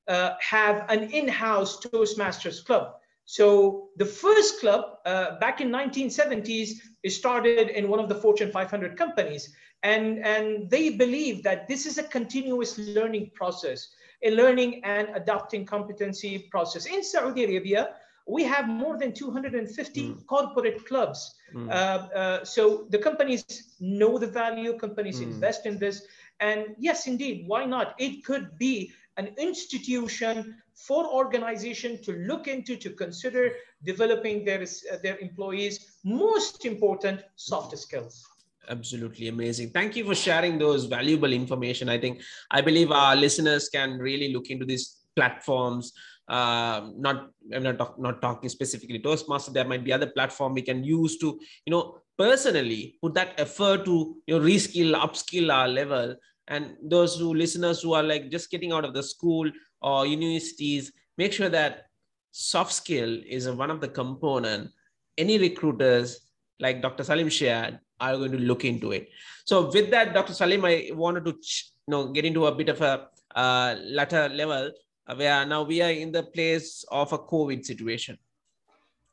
uh, 0.09 0.35
have 0.41 0.85
an 0.91 1.05
in-house 1.05 1.81
toastmasters 1.81 2.63
club 2.67 2.97
so 3.27 3.89
the 3.97 4.05
first 4.05 4.61
club 4.61 4.99
uh, 5.07 5.39
back 5.39 5.61
in 5.61 5.71
1970s 5.71 6.73
started 7.09 7.71
in 7.71 7.89
one 7.89 8.01
of 8.01 8.09
the 8.09 8.15
Fortune 8.15 8.51
500 8.51 8.97
companies. 8.97 9.55
And, 9.83 10.25
and 10.25 10.71
they 10.71 10.91
believe 10.91 11.43
that 11.43 11.69
this 11.69 11.87
is 11.87 11.99
a 11.99 12.03
continuous 12.03 12.79
learning 12.79 13.31
process, 13.35 13.89
a 14.23 14.31
learning 14.31 14.83
and 14.85 15.09
adapting 15.15 15.67
competency 15.67 16.49
process. 16.51 16.87
In 16.87 17.03
Saudi 17.03 17.45
Arabia, 17.45 17.91
we 18.27 18.43
have 18.45 18.67
more 18.67 18.99
than 18.99 19.13
250 19.13 20.03
mm. 20.03 20.27
corporate 20.27 20.87
clubs. 20.87 21.35
Mm. 21.55 21.69
Uh, 21.69 21.73
uh, 21.73 22.45
so 22.45 22.87
the 22.89 22.99
companies 22.99 23.75
know 23.81 24.17
the 24.19 24.27
value, 24.27 24.79
companies 24.79 25.21
mm. 25.21 25.25
invest 25.25 25.67
in 25.67 25.79
this. 25.79 26.07
And 26.41 26.69
yes, 26.79 27.07
indeed, 27.07 27.45
why 27.47 27.67
not? 27.67 27.95
It 27.99 28.25
could 28.25 28.59
be 28.59 28.93
an 29.17 29.29
institution 29.39 30.57
for 30.75 31.07
organization 31.07 32.03
to 32.03 32.13
look 32.13 32.49
into, 32.49 32.77
to 32.77 32.91
consider 32.91 33.53
developing 33.85 34.45
their, 34.45 34.63
uh, 34.63 34.97
their 35.03 35.19
employees' 35.19 35.99
most 36.05 36.65
important 36.65 37.21
soft 37.37 37.77
skills. 37.79 38.25
Absolutely 38.69 39.29
amazing. 39.29 39.71
Thank 39.71 39.97
you 39.97 40.05
for 40.05 40.15
sharing 40.15 40.59
those 40.59 40.87
valuable 40.87 41.33
information. 41.33 41.89
I 41.89 41.99
think 41.99 42.23
i 42.51 42.61
believe 42.61 42.91
our 42.91 43.15
listeners 43.15 43.69
can 43.69 43.99
really 43.99 44.33
look 44.33 44.49
into 44.51 44.65
these 44.65 44.97
platforms. 45.15 45.93
Uh, 46.27 46.89
not 46.97 47.29
i'm 47.55 47.63
not, 47.63 47.77
talk, 47.77 47.99
not 48.01 48.23
talking 48.23 48.49
specifically 48.49 48.99
toastmaster. 48.99 49.53
There 49.53 49.67
might 49.67 49.85
be 49.85 49.93
other 49.93 50.07
platform 50.07 50.55
we 50.55 50.63
can 50.63 50.83
use 50.83 51.19
to 51.19 51.39
you 51.67 51.71
know 51.71 51.99
personally 52.17 52.97
put 53.03 53.13
that 53.15 53.35
effort 53.37 53.85
to 53.85 54.17
you 54.27 54.39
know 54.39 54.45
reskill 54.45 54.95
upskill 54.95 55.53
our 55.53 55.69
level 55.69 56.17
and 56.49 56.77
those 56.83 57.19
who 57.19 57.35
listeners 57.35 57.83
who 57.83 57.95
are 57.95 58.03
like 58.03 58.31
just 58.31 58.51
getting 58.51 58.73
out 58.73 58.85
of 58.85 58.95
the 58.95 59.03
school 59.03 59.51
or 59.81 60.07
universities 60.07 60.93
make 61.17 61.33
sure 61.33 61.49
that 61.49 61.87
soft 62.31 62.73
skill 62.73 63.21
is 63.27 63.49
one 63.49 63.71
of 63.71 63.81
the 63.81 63.89
component. 63.89 64.71
Any 65.17 65.39
recruiters 65.39 66.21
like 66.61 66.83
dr 66.83 67.03
salim 67.03 67.29
shared 67.29 67.79
are 68.01 68.17
going 68.17 68.33
to 68.33 68.39
look 68.39 68.65
into 68.65 68.93
it. 68.93 69.09
So 69.45 69.71
with 69.71 69.91
that 69.91 70.15
dr 70.15 70.33
salim 70.35 70.65
i 70.65 70.91
wanted 70.93 71.25
to 71.25 71.31
you 71.31 71.91
know 71.91 72.09
get 72.09 72.25
into 72.25 72.47
a 72.47 72.55
bit 72.55 72.69
of 72.69 72.81
a 72.81 73.09
uh, 73.35 73.77
latter 73.83 74.29
level 74.29 74.71
where 75.17 75.45
now 75.45 75.63
we 75.63 75.83
are 75.83 75.91
in 75.91 76.13
the 76.13 76.23
place 76.23 76.85
of 76.91 77.13
a 77.13 77.19
covid 77.19 77.65
situation 77.65 78.17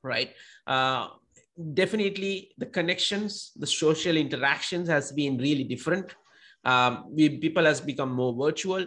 right? 0.04 0.34
Uh, 0.68 1.08
definitely 1.74 2.52
the 2.58 2.66
connections 2.66 3.52
the 3.56 3.68
social 3.68 4.18
interactions 4.18 4.88
has 4.88 5.12
been 5.12 5.38
really 5.38 5.64
different 5.64 6.16
um, 6.64 7.06
we, 7.10 7.38
people 7.38 7.66
has 7.66 7.82
become 7.82 8.12
more 8.12 8.34
virtual. 8.34 8.86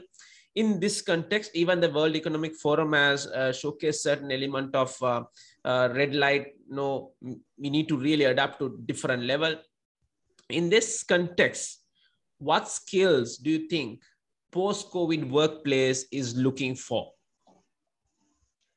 In 0.55 0.79
this 0.79 1.03
context, 1.03 1.51
even 1.55 1.81
the 1.81 1.91
World 1.91 2.15
Economic 2.15 2.55
Forum 2.55 2.93
has 2.93 3.27
uh, 3.27 3.53
showcased 3.53 3.97
certain 3.97 4.31
element 4.31 4.75
of 4.75 4.95
uh, 5.03 5.25
uh, 5.65 5.89
red 5.93 6.15
light. 6.15 6.53
no, 6.69 7.13
we 7.21 7.71
need 7.71 7.89
to 7.89 7.97
really 7.97 8.25
adapt 8.25 8.61
to 8.61 8.81
different 8.87 9.25
level. 9.25 9.57
In 10.51 10.71
this 10.71 11.03
context, 11.03 11.83
what 12.39 12.69
skills 12.69 13.39
do 13.39 13.51
you 13.51 13.69
think 13.69 14.01
post-COVID 14.53 15.29
workplace 15.29 16.07
is 16.13 16.37
looking 16.37 16.77
for? 16.77 17.11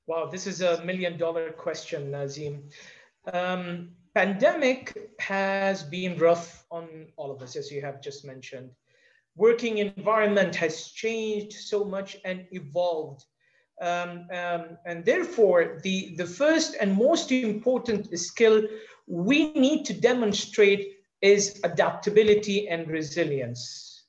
Wow, 0.08 0.26
this 0.26 0.48
is 0.48 0.62
a 0.62 0.84
million 0.84 1.18
dollar 1.18 1.52
question, 1.52 2.16
Azim. 2.16 2.64
Um, 3.34 3.90
pandemic 4.16 4.98
has 5.20 5.84
been 5.84 6.18
rough 6.18 6.66
on 6.72 7.08
all 7.18 7.30
of 7.30 7.42
us, 7.42 7.56
as 7.56 7.70
you 7.70 7.82
have 7.82 8.02
just 8.02 8.26
mentioned. 8.26 8.72
Working 9.38 9.78
environment 9.78 10.56
has 10.56 10.88
changed 10.92 11.54
so 11.54 11.86
much 11.86 12.18
and 12.26 12.46
evolved. 12.52 13.24
Um, 13.80 14.28
um, 14.34 14.78
and 14.86 15.06
therefore, 15.06 15.80
the, 15.84 16.16
the 16.18 16.26
first 16.26 16.76
and 16.82 16.96
most 16.96 17.32
important 17.32 18.18
skill 18.20 18.64
we 19.08 19.54
need 19.54 19.86
to 19.86 19.94
demonstrate 19.94 20.98
is 21.22 21.62
adaptability 21.64 22.68
and 22.68 22.88
resilience. 22.88 24.06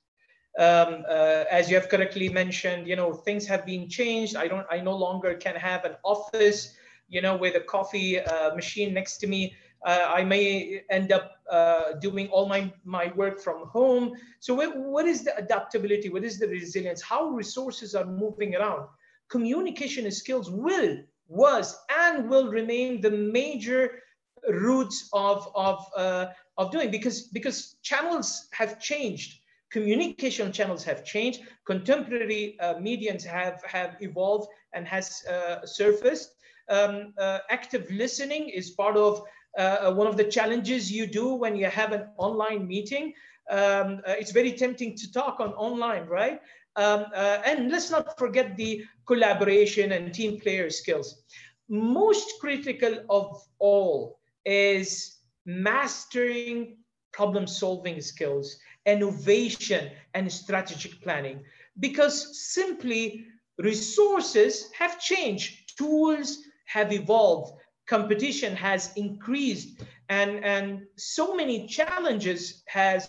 Um, 0.59 1.05
uh, 1.09 1.45
as 1.51 1.71
you 1.71 1.77
have 1.77 1.89
correctly 1.89 2.29
mentioned, 2.29 2.89
you 2.89 2.97
know, 2.97 3.13
things 3.13 3.47
have 3.47 3.65
been 3.65 3.89
changed. 3.89 4.35
I 4.35 4.49
don't, 4.49 4.67
I 4.71 4.81
no 4.81 4.97
longer 4.97 5.35
can 5.35 5.55
have 5.55 5.85
an 5.85 5.97
office, 6.05 6.75
you 7.09 7.23
know, 7.23 7.37
with 7.37 7.55
a 7.55 7.61
coffee 7.61 8.21
uh, 8.21 8.55
machine 8.55 8.93
next 8.93 9.19
to 9.19 9.27
me. 9.27 9.55
Uh, 9.85 10.13
I 10.13 10.25
may 10.25 10.83
end 10.91 11.13
up 11.13 11.33
uh, 11.51 11.93
doing 12.01 12.29
all 12.29 12.49
my, 12.49 12.73
my 12.85 13.13
work 13.15 13.41
from 13.41 13.67
home. 13.69 14.15
So 14.41 14.55
what, 14.55 14.77
what 14.77 15.07
is 15.07 15.25
the 15.25 15.37
adaptability? 15.37 16.09
What 16.09 16.25
is 16.25 16.39
the 16.39 16.49
resilience? 16.49 17.01
How 17.01 17.29
resources 17.29 17.95
are 17.95 18.05
moving 18.05 18.57
around? 18.57 18.89
Communication 19.31 20.11
skills 20.11 20.51
will, 20.51 20.99
was, 21.29 21.79
and 21.97 22.29
will 22.29 22.49
remain 22.51 23.01
the 23.01 23.11
major 23.11 24.03
roots 24.49 25.09
of, 25.13 25.49
of, 25.55 25.85
uh, 25.97 26.27
of 26.57 26.71
doing 26.71 26.91
because, 26.91 27.23
because 27.29 27.77
channels 27.83 28.49
have 28.53 28.81
changed 28.81 29.41
communication 29.71 30.53
channels 30.53 30.85
have 30.85 31.05
changed, 31.05 31.43
contemporary 31.67 32.59
uh, 32.61 32.79
mediums 32.81 33.25
have, 33.25 33.63
have 33.65 33.97
evolved 34.01 34.49
and 34.73 34.87
has 34.87 35.25
uh, 35.27 35.65
surfaced. 35.67 36.35
Um, 36.71 37.15
uh, 37.19 37.39
active 37.51 37.91
listening 37.91 38.51
is 38.51 38.71
part 38.71 38.97
of 38.97 39.23
uh, 39.57 39.93
one 39.93 40.07
of 40.07 40.17
the 40.17 40.25
challenges 40.25 40.91
you 40.91 41.07
do 41.07 41.35
when 41.35 41.57
you 41.57 41.67
have 41.67 41.93
an 41.93 42.07
online 42.17 42.67
meeting. 42.67 43.13
Um, 43.51 44.01
uh, 44.07 44.15
it's 44.19 44.33
very 44.33 44.53
tempting 44.53 44.97
to 44.97 45.13
talk 45.13 45.41
on 45.41 45.53
online, 45.55 46.07
right? 46.07 46.41
Um, 46.77 47.07
uh, 47.15 47.39
and 47.45 47.71
let's 47.71 47.91
not 47.91 48.19
forget 48.19 48.57
the 48.57 48.85
collaboration 49.07 49.93
and 49.93 50.13
team 50.13 50.39
player 50.39 50.71
skills. 50.71 51.23
Most 51.69 52.35
critical 52.41 52.99
of 53.11 53.43
all 53.59 54.19
is 54.45 55.19
mastering 55.45 56.77
problem 57.13 57.47
solving 57.47 58.01
skills 58.01 58.59
innovation 58.89 59.91
and 60.15 60.33
strategic 60.33 61.03
planning 61.03 61.45
because 61.79 62.17
simply 62.55 63.27
resources 63.59 64.71
have 64.79 64.99
changed, 64.99 65.77
tools 65.77 66.39
have 66.67 66.93
evolved, 66.93 67.61
competition 67.89 68.55
has 68.57 68.93
increased, 68.97 69.83
and, 70.09 70.45
and 70.45 70.83
so 70.97 71.35
many 71.35 71.67
challenges 71.67 72.63
has 72.67 73.09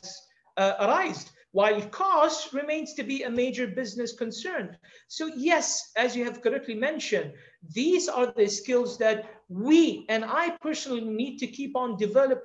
uh, 0.57 0.73
arisen 0.79 1.29
while 1.51 1.81
cost 1.89 2.53
remains 2.53 2.93
to 2.93 3.03
be 3.03 3.23
a 3.23 3.29
major 3.29 3.67
business 3.67 4.13
concern. 4.13 4.77
So 5.07 5.31
yes, 5.35 5.91
as 5.97 6.15
you 6.15 6.23
have 6.25 6.41
correctly 6.41 6.75
mentioned, 6.75 7.33
these 7.73 8.07
are 8.07 8.31
the 8.35 8.47
skills 8.47 8.97
that 8.99 9.25
we 9.49 10.05
and 10.09 10.23
I 10.23 10.57
personally 10.61 11.01
need 11.01 11.39
to 11.39 11.47
keep 11.47 11.75
on 11.75 11.97
developing 11.97 12.43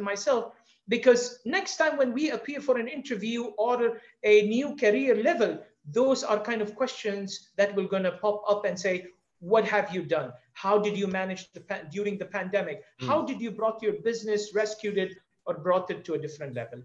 myself 0.00 0.52
because 0.88 1.38
next 1.46 1.76
time 1.76 1.96
when 1.96 2.12
we 2.12 2.30
appear 2.30 2.60
for 2.60 2.78
an 2.78 2.88
interview 2.88 3.44
or 3.56 4.00
a 4.22 4.46
new 4.48 4.76
career 4.76 5.22
level, 5.22 5.58
those 5.90 6.22
are 6.22 6.38
kind 6.38 6.60
of 6.60 6.74
questions 6.74 7.52
that 7.56 7.74
will 7.74 7.86
gonna 7.86 8.18
pop 8.20 8.42
up 8.46 8.66
and 8.66 8.78
say, 8.78 9.06
what 9.44 9.64
have 9.66 9.94
you 9.94 10.02
done? 10.02 10.32
How 10.52 10.78
did 10.78 10.96
you 10.96 11.06
manage 11.06 11.52
the 11.52 11.62
during 11.90 12.18
the 12.18 12.24
pandemic? 12.24 12.82
Mm. 13.00 13.06
How 13.08 13.22
did 13.22 13.40
you 13.40 13.50
brought 13.50 13.82
your 13.82 13.94
business, 14.08 14.54
rescued 14.54 14.98
it, 14.98 15.12
or 15.46 15.54
brought 15.66 15.90
it 15.90 16.04
to 16.06 16.14
a 16.14 16.18
different 16.18 16.54
level? 16.54 16.82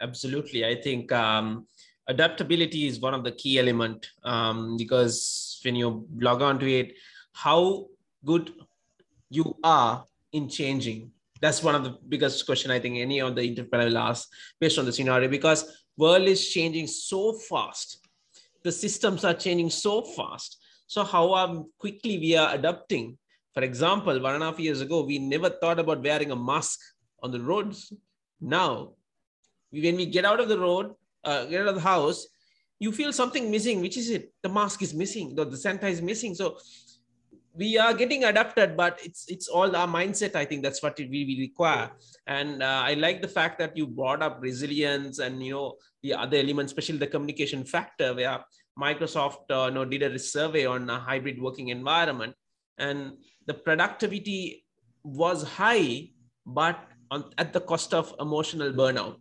Absolutely, 0.00 0.64
I 0.64 0.80
think 0.80 1.10
um, 1.12 1.66
adaptability 2.06 2.86
is 2.86 3.00
one 3.00 3.14
of 3.14 3.24
the 3.24 3.32
key 3.32 3.58
element 3.58 4.06
um, 4.24 4.76
because 4.76 5.60
when 5.64 5.74
you 5.74 6.06
log 6.16 6.42
on 6.42 6.58
to 6.60 6.70
it, 6.80 6.94
how 7.32 7.86
good 8.24 8.52
you 9.28 9.56
are 9.62 10.04
in 10.32 10.48
changing 10.48 11.10
that's 11.40 11.62
one 11.62 11.74
of 11.74 11.84
the 11.84 11.96
biggest 12.08 12.44
question 12.46 12.70
I 12.70 12.80
think 12.80 12.98
any 12.98 13.20
of 13.20 13.34
the 13.34 13.48
entrepreneur 13.48 13.86
will 13.86 13.98
ask 13.98 14.28
based 14.60 14.78
on 14.78 14.84
the 14.84 14.92
scenario 14.92 15.28
because 15.28 15.84
world 15.96 16.26
is 16.26 16.48
changing 16.48 16.86
so 16.86 17.32
fast. 17.32 18.06
The 18.62 18.72
systems 18.72 19.24
are 19.24 19.34
changing 19.34 19.70
so 19.70 20.02
fast. 20.02 20.58
So 20.88 21.04
how 21.04 21.66
quickly 21.78 22.18
we 22.18 22.34
are 22.34 22.54
adapting. 22.54 23.18
For 23.52 23.62
example, 23.62 24.18
one 24.20 24.34
and 24.34 24.42
a 24.42 24.46
half 24.46 24.58
years 24.58 24.80
ago, 24.80 25.04
we 25.04 25.18
never 25.18 25.50
thought 25.50 25.78
about 25.78 26.02
wearing 26.02 26.30
a 26.30 26.36
mask 26.36 26.80
on 27.22 27.30
the 27.30 27.40
roads. 27.40 27.92
Now, 28.40 28.94
when 29.70 29.96
we 29.96 30.06
get 30.06 30.24
out 30.24 30.40
of 30.40 30.48
the 30.48 30.58
road, 30.58 30.94
uh, 31.24 31.44
get 31.44 31.60
out 31.62 31.68
of 31.68 31.74
the 31.74 31.80
house, 31.82 32.26
you 32.78 32.90
feel 32.90 33.12
something 33.12 33.50
missing. 33.50 33.82
Which 33.82 33.98
is 33.98 34.08
it? 34.08 34.32
The 34.42 34.48
mask 34.48 34.80
is 34.80 34.94
missing. 34.94 35.34
The, 35.34 35.44
the 35.44 35.58
Santa 35.58 35.88
is 35.88 36.00
missing. 36.00 36.34
So 36.34 36.56
we 37.54 37.76
are 37.76 37.92
getting 37.92 38.24
adapted 38.24 38.76
but 38.76 38.98
it's 39.02 39.26
it's 39.28 39.48
all 39.48 39.74
our 39.74 39.88
mindset 39.88 40.36
i 40.36 40.44
think 40.44 40.62
that's 40.62 40.80
what 40.82 40.96
we, 40.96 41.08
we 41.08 41.36
require 41.40 41.90
and 42.26 42.62
uh, 42.62 42.82
i 42.84 42.94
like 42.94 43.20
the 43.20 43.28
fact 43.28 43.58
that 43.58 43.76
you 43.76 43.86
brought 43.86 44.22
up 44.22 44.38
resilience 44.40 45.18
and 45.18 45.42
you 45.44 45.52
know 45.52 45.74
the 46.02 46.14
other 46.14 46.36
elements 46.36 46.72
especially 46.72 46.98
the 46.98 47.06
communication 47.06 47.64
factor 47.64 48.14
where 48.14 48.38
microsoft 48.78 49.50
uh, 49.50 49.66
you 49.66 49.74
know 49.74 49.84
did 49.84 50.02
a 50.02 50.18
survey 50.18 50.64
on 50.66 50.88
a 50.90 50.98
hybrid 50.98 51.40
working 51.40 51.68
environment 51.68 52.34
and 52.78 53.12
the 53.46 53.54
productivity 53.54 54.64
was 55.02 55.42
high 55.42 56.08
but 56.46 56.78
on, 57.10 57.24
at 57.38 57.52
the 57.52 57.60
cost 57.60 57.94
of 57.94 58.14
emotional 58.20 58.72
burnout 58.72 59.18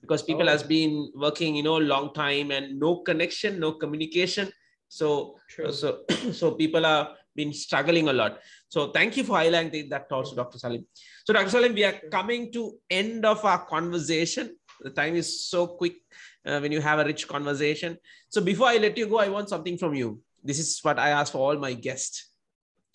because 0.00 0.22
people 0.22 0.48
oh. 0.48 0.52
has 0.52 0.62
been 0.62 1.10
working 1.14 1.54
you 1.54 1.62
know 1.62 1.76
long 1.76 2.12
time 2.14 2.50
and 2.50 2.78
no 2.78 2.96
connection 2.96 3.58
no 3.60 3.72
communication 3.72 4.50
so 4.88 5.36
True. 5.48 5.72
so 5.72 6.04
so 6.32 6.52
people 6.52 6.86
are 6.86 7.16
been 7.34 7.52
struggling 7.52 8.08
a 8.08 8.12
lot. 8.12 8.38
So 8.68 8.90
thank 8.90 9.16
you 9.16 9.24
for 9.24 9.36
highlighting 9.36 9.90
that 9.90 10.06
also, 10.10 10.36
Dr. 10.36 10.58
Salim. 10.58 10.86
So 11.24 11.32
Dr. 11.32 11.50
Salim, 11.50 11.74
we 11.74 11.84
are 11.84 11.98
coming 12.10 12.52
to 12.52 12.78
end 12.90 13.24
of 13.24 13.44
our 13.44 13.64
conversation. 13.66 14.56
The 14.80 14.90
time 14.90 15.14
is 15.14 15.48
so 15.48 15.66
quick 15.66 15.96
uh, 16.46 16.58
when 16.60 16.72
you 16.72 16.80
have 16.80 16.98
a 16.98 17.04
rich 17.04 17.28
conversation. 17.28 17.98
So 18.28 18.40
before 18.40 18.68
I 18.68 18.76
let 18.78 18.96
you 18.96 19.06
go, 19.06 19.18
I 19.18 19.28
want 19.28 19.48
something 19.48 19.78
from 19.78 19.94
you. 19.94 20.20
This 20.42 20.58
is 20.58 20.80
what 20.82 20.98
I 20.98 21.10
ask 21.10 21.32
for 21.32 21.38
all 21.38 21.58
my 21.58 21.74
guests, 21.74 22.30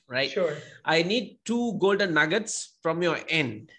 right? 0.08 0.30
Sure. 0.30 0.58
I 0.84 1.04
need 1.04 1.40
two 1.46 1.78
golden 1.80 2.14
nuggets 2.14 2.78
from 2.82 3.02
your 3.02 3.20
end 3.30 3.72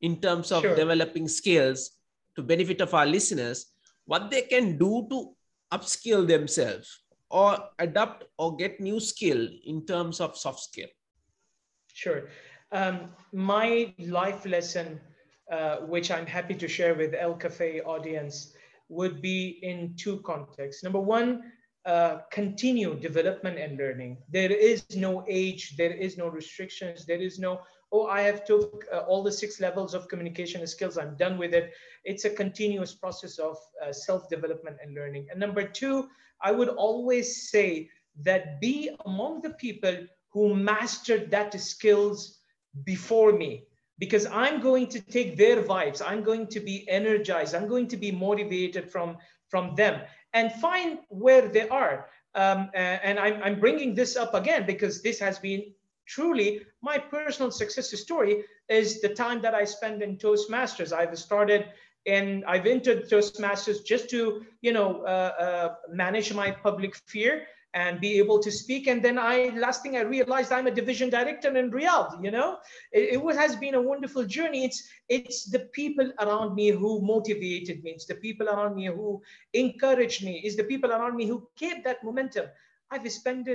in 0.00 0.20
terms 0.20 0.52
of 0.52 0.62
sure. 0.62 0.76
developing 0.76 1.28
skills 1.28 1.92
to 2.36 2.42
benefit 2.42 2.80
of 2.80 2.94
our 2.94 3.06
listeners, 3.06 3.72
what 4.04 4.30
they 4.30 4.42
can 4.42 4.78
do 4.78 5.06
to 5.10 5.34
upskill 5.72 6.26
themselves 6.26 7.02
or 7.30 7.58
adapt 7.78 8.24
or 8.38 8.56
get 8.56 8.80
new 8.80 9.00
skill 9.00 9.48
in 9.64 9.84
terms 9.84 10.20
of 10.20 10.36
soft 10.36 10.60
skill? 10.60 10.88
Sure. 11.92 12.28
Um, 12.72 13.10
my 13.32 13.94
life 13.98 14.44
lesson, 14.46 15.00
uh, 15.50 15.76
which 15.78 16.10
I'm 16.10 16.26
happy 16.26 16.54
to 16.54 16.68
share 16.68 16.94
with 16.94 17.14
EI 17.14 17.34
Cafe 17.38 17.80
audience, 17.80 18.52
would 18.88 19.20
be 19.20 19.58
in 19.62 19.94
two 19.96 20.20
contexts. 20.20 20.82
Number 20.82 21.00
one, 21.00 21.52
uh, 21.84 22.18
continue 22.32 22.98
development 22.98 23.58
and 23.58 23.78
learning. 23.78 24.18
There 24.28 24.50
is 24.50 24.84
no 24.96 25.24
age, 25.28 25.76
there 25.76 25.92
is 25.92 26.18
no 26.18 26.26
restrictions, 26.28 27.06
there 27.06 27.20
is 27.20 27.38
no, 27.38 27.60
oh, 27.92 28.06
I 28.06 28.22
have 28.22 28.44
took 28.44 28.84
uh, 28.92 28.98
all 29.00 29.22
the 29.22 29.30
six 29.30 29.60
levels 29.60 29.94
of 29.94 30.08
communication 30.08 30.66
skills, 30.66 30.98
I'm 30.98 31.16
done 31.16 31.38
with 31.38 31.54
it. 31.54 31.72
It's 32.04 32.24
a 32.24 32.30
continuous 32.30 32.94
process 32.94 33.38
of 33.38 33.56
uh, 33.84 33.92
self-development 33.92 34.78
and 34.82 34.94
learning. 34.94 35.28
And 35.30 35.38
number 35.38 35.62
two, 35.62 36.08
I 36.40 36.50
would 36.50 36.70
always 36.70 37.50
say 37.50 37.88
that 38.22 38.60
be 38.60 38.90
among 39.04 39.42
the 39.42 39.50
people 39.50 39.96
who 40.32 40.54
mastered 40.54 41.30
that 41.30 41.58
skills 41.60 42.40
before 42.84 43.32
me 43.32 43.66
because 43.98 44.26
I'm 44.26 44.60
going 44.60 44.88
to 44.88 45.00
take 45.00 45.36
their 45.36 45.62
vibes. 45.62 46.02
I'm 46.04 46.22
going 46.22 46.46
to 46.48 46.60
be 46.60 46.88
energized. 46.88 47.54
I'm 47.54 47.68
going 47.68 47.88
to 47.88 47.96
be 47.96 48.10
motivated 48.10 48.90
from, 48.90 49.16
from 49.48 49.74
them 49.74 50.02
and 50.32 50.52
find 50.52 50.98
where 51.08 51.48
they 51.48 51.68
are. 51.68 52.08
Um, 52.34 52.70
and 52.74 53.18
I'm, 53.18 53.42
I'm 53.42 53.58
bringing 53.58 53.94
this 53.94 54.16
up 54.16 54.34
again 54.34 54.66
because 54.66 55.02
this 55.02 55.18
has 55.20 55.38
been 55.38 55.72
truly 56.06 56.62
my 56.82 56.98
personal 56.98 57.50
success 57.50 57.90
story 57.98 58.44
is 58.68 59.00
the 59.00 59.08
time 59.08 59.40
that 59.42 59.54
I 59.54 59.64
spend 59.64 60.02
in 60.02 60.16
Toastmasters. 60.18 60.92
I've 60.92 61.18
started 61.18 61.66
and 62.06 62.44
I've 62.44 62.66
entered 62.66 63.08
Toastmasters 63.08 63.84
just 63.84 64.08
to, 64.10 64.44
you 64.60 64.72
know, 64.72 65.02
uh, 65.02 65.32
uh, 65.40 65.74
manage 65.90 66.32
my 66.32 66.50
public 66.50 66.94
fear 67.06 67.46
and 67.74 68.00
be 68.00 68.18
able 68.18 68.38
to 68.40 68.50
speak. 68.50 68.86
And 68.86 69.02
then 69.02 69.18
I, 69.18 69.50
last 69.56 69.82
thing 69.82 69.96
I 69.96 70.00
realized, 70.00 70.50
I'm 70.50 70.66
a 70.66 70.70
division 70.70 71.10
director 71.10 71.54
in 71.56 71.70
Riyadh. 71.70 72.24
You 72.24 72.30
know, 72.30 72.58
it, 72.92 73.20
it 73.20 73.36
has 73.36 73.56
been 73.56 73.74
a 73.74 73.82
wonderful 73.82 74.24
journey. 74.24 74.64
It's 74.64 74.88
it's 75.08 75.50
the 75.50 75.60
people 75.72 76.10
around 76.20 76.54
me 76.54 76.68
who 76.68 77.00
motivated 77.02 77.82
me. 77.84 77.90
It's 77.90 78.06
the 78.06 78.14
people 78.14 78.48
around 78.48 78.76
me 78.76 78.86
who 78.86 79.22
encouraged 79.52 80.24
me. 80.24 80.40
It's 80.44 80.56
the 80.56 80.64
people 80.64 80.90
around 80.90 81.16
me 81.16 81.26
who 81.26 81.48
kept 81.58 81.84
that 81.84 82.02
momentum. 82.02 82.46
I've 82.90 83.10
spent 83.10 83.48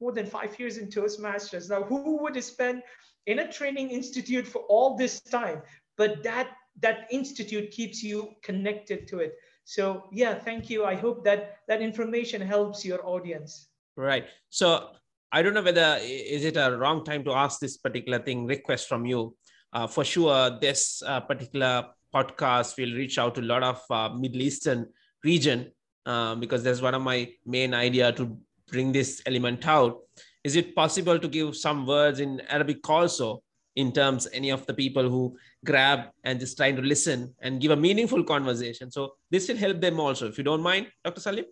more 0.00 0.12
than 0.12 0.26
five 0.26 0.58
years 0.58 0.78
in 0.78 0.88
Toastmasters. 0.88 1.70
Now, 1.70 1.82
who 1.82 2.22
would 2.22 2.42
spend 2.42 2.82
in 3.26 3.38
a 3.38 3.52
training 3.52 3.90
institute 3.90 4.46
for 4.46 4.62
all 4.62 4.96
this 4.96 5.20
time? 5.20 5.62
But 5.96 6.22
that 6.24 6.48
that 6.80 7.06
institute 7.10 7.70
keeps 7.70 8.02
you 8.02 8.34
connected 8.42 9.06
to 9.08 9.18
it. 9.20 9.34
So 9.64 10.08
yeah, 10.12 10.34
thank 10.34 10.70
you. 10.70 10.84
I 10.84 10.94
hope 10.94 11.24
that 11.24 11.58
that 11.68 11.80
information 11.80 12.40
helps 12.40 12.84
your 12.84 13.06
audience. 13.06 13.68
Right. 13.96 14.26
So 14.50 14.90
I 15.32 15.42
don't 15.42 15.54
know 15.54 15.62
whether 15.62 15.98
is 16.00 16.44
it 16.44 16.56
a 16.56 16.76
wrong 16.76 17.04
time 17.04 17.24
to 17.24 17.32
ask 17.32 17.60
this 17.60 17.76
particular 17.76 18.18
thing 18.18 18.46
request 18.46 18.88
from 18.88 19.06
you. 19.06 19.36
Uh, 19.72 19.86
for 19.86 20.04
sure, 20.04 20.58
this 20.60 21.02
uh, 21.04 21.20
particular 21.20 21.86
podcast 22.14 22.76
will 22.76 22.94
reach 22.94 23.18
out 23.18 23.34
to 23.34 23.40
a 23.40 23.48
lot 23.50 23.62
of 23.64 23.82
uh, 23.90 24.08
Middle 24.10 24.42
Eastern 24.42 24.86
region 25.24 25.72
uh, 26.06 26.34
because 26.36 26.62
that's 26.62 26.80
one 26.80 26.94
of 26.94 27.02
my 27.02 27.28
main 27.44 27.74
idea 27.74 28.12
to 28.12 28.38
bring 28.70 28.92
this 28.92 29.22
element 29.26 29.66
out. 29.66 29.98
Is 30.44 30.56
it 30.56 30.76
possible 30.76 31.18
to 31.18 31.26
give 31.26 31.56
some 31.56 31.86
words 31.86 32.20
in 32.20 32.40
Arabic 32.48 32.88
also 32.88 33.42
in 33.75 33.91
terms 33.91 34.27
any 34.33 34.49
of 34.49 34.65
the 34.65 34.73
people 34.73 35.09
who 35.09 35.37
grab 35.65 35.99
and 36.23 36.39
just 36.39 36.57
trying 36.57 36.75
to 36.75 36.81
listen 36.81 37.33
and 37.41 37.61
give 37.61 37.71
a 37.71 37.75
meaningful 37.75 38.23
conversation? 38.23 38.91
So 38.91 39.13
this 39.31 39.47
will 39.47 39.57
help 39.57 39.79
them 39.81 39.99
also. 39.99 40.27
If 40.27 40.37
you 40.37 40.43
don't 40.43 40.61
mind, 40.61 40.87
Dr. 41.03 41.21
Salim. 41.21 41.45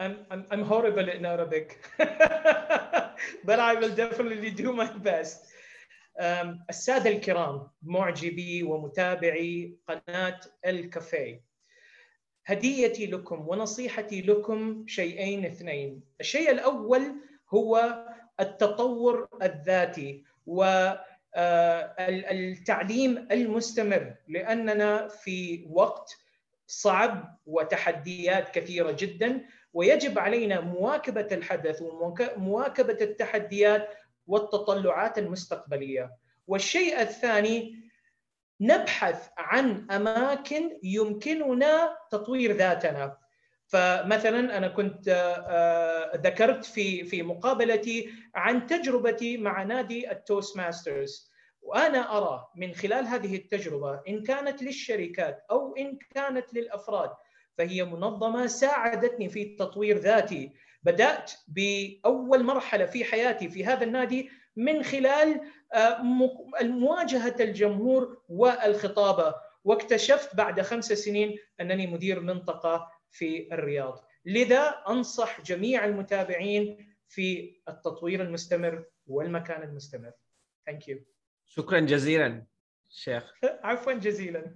I'm, 0.00 0.16
I'm, 0.30 0.44
I'm 0.50 0.64
horrible 0.64 1.08
in 1.08 1.24
Arabic, 1.24 1.84
but 3.44 3.60
I 3.60 3.74
will 3.74 3.94
definitely 3.94 4.50
do 4.50 4.72
my 4.72 4.90
best. 5.10 5.48
السادة 6.70 7.10
الكرام 7.10 7.68
معجبي 7.82 8.62
ومتابعي 8.62 9.76
قناة 9.88 10.40
الكافيه 10.66 11.44
هديتي 12.46 13.06
لكم 13.06 13.48
ونصيحتي 13.48 14.22
لكم 14.22 14.84
شيئين 14.86 15.44
اثنين 15.44 16.00
الشيء 16.20 16.50
الأول 16.50 17.14
هو 17.54 18.04
التطور 18.40 19.28
الذاتي 19.42 20.24
والتعليم 21.35 23.27
المستمر 23.31 24.15
لأننا 24.27 25.07
في 25.07 25.67
وقت 25.71 26.17
صعب 26.67 27.37
وتحديات 27.45 28.49
كثيرة 28.49 28.95
جدا 28.99 29.45
ويجب 29.73 30.19
علينا 30.19 30.59
مواكبة 30.61 31.27
الحدث 31.31 31.81
ومواكبة 31.81 32.97
التحديات 33.01 33.89
والتطلعات 34.27 35.17
المستقبلية. 35.17 36.11
والشيء 36.47 37.01
الثاني 37.01 37.89
نبحث 38.61 39.29
عن 39.37 39.91
أماكن 39.91 40.79
يمكننا 40.83 41.97
تطوير 42.11 42.51
ذاتنا. 42.51 43.17
فمثلا 43.67 44.57
أنا 44.57 44.67
كنت 44.67 45.09
ذكرت 46.15 46.65
في 46.65 47.03
في 47.03 47.23
مقابلتي 47.23 48.09
عن 48.35 48.67
تجربتي 48.67 49.37
مع 49.37 49.63
نادي 49.63 50.11
التوست 50.11 50.57
ماسترز 50.57 51.31
وأنا 51.61 52.17
أرى 52.17 52.47
من 52.55 52.73
خلال 52.73 53.05
هذه 53.05 53.35
التجربة 53.35 54.01
إن 54.07 54.23
كانت 54.23 54.63
للشركات 54.63 55.45
أو 55.51 55.75
إن 55.75 55.97
كانت 56.15 56.53
للأفراد 56.53 57.09
فهي 57.57 57.83
منظمة 57.83 58.47
ساعدتني 58.47 59.29
في 59.29 59.55
تطوير 59.55 59.97
ذاتي. 59.97 60.51
بدأت 60.83 61.31
بأول 61.47 62.43
مرحلة 62.43 62.85
في 62.85 63.05
حياتي 63.05 63.49
في 63.49 63.65
هذا 63.65 63.83
النادي 63.83 64.29
من 64.55 64.83
خلال 64.83 65.41
مواجهه 66.61 67.35
الجمهور 67.39 68.17
والخطابة. 68.29 69.35
واكتشفت 69.63 70.35
بعد 70.35 70.61
خمس 70.61 70.93
سنين 70.93 71.37
أنني 71.61 71.87
مدير 71.87 72.19
منطقة 72.19 72.91
في 73.11 73.53
الرياض 73.53 74.05
لذا 74.25 74.83
انصح 74.87 75.41
جميع 75.41 75.85
المتابعين 75.85 76.95
في 77.07 77.55
التطوير 77.69 78.21
المستمر 78.21 78.85
والمكان 79.07 79.63
المستمر 79.63 80.11
ثانك 80.65 80.87
يو 80.87 80.99
شكرا 81.45 81.79
جزيلا 81.79 82.45
شيخ 82.89 83.33
عفوا 83.43 83.93
جزيلا 83.93 84.55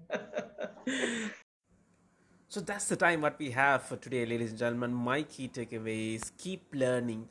So 2.54 2.60
that's 2.60 2.90
the 2.90 2.98
time 2.98 3.22
what 3.22 3.40
we 3.40 3.50
have 3.52 3.84
for 3.84 3.96
today, 3.96 4.26
ladies 4.26 4.50
and 4.50 4.60
gentlemen. 4.60 4.94
My 4.94 5.24
key 5.24 5.48
takeaway 5.48 6.16
is 6.16 6.34
keep 6.38 6.64
learning, 6.74 7.30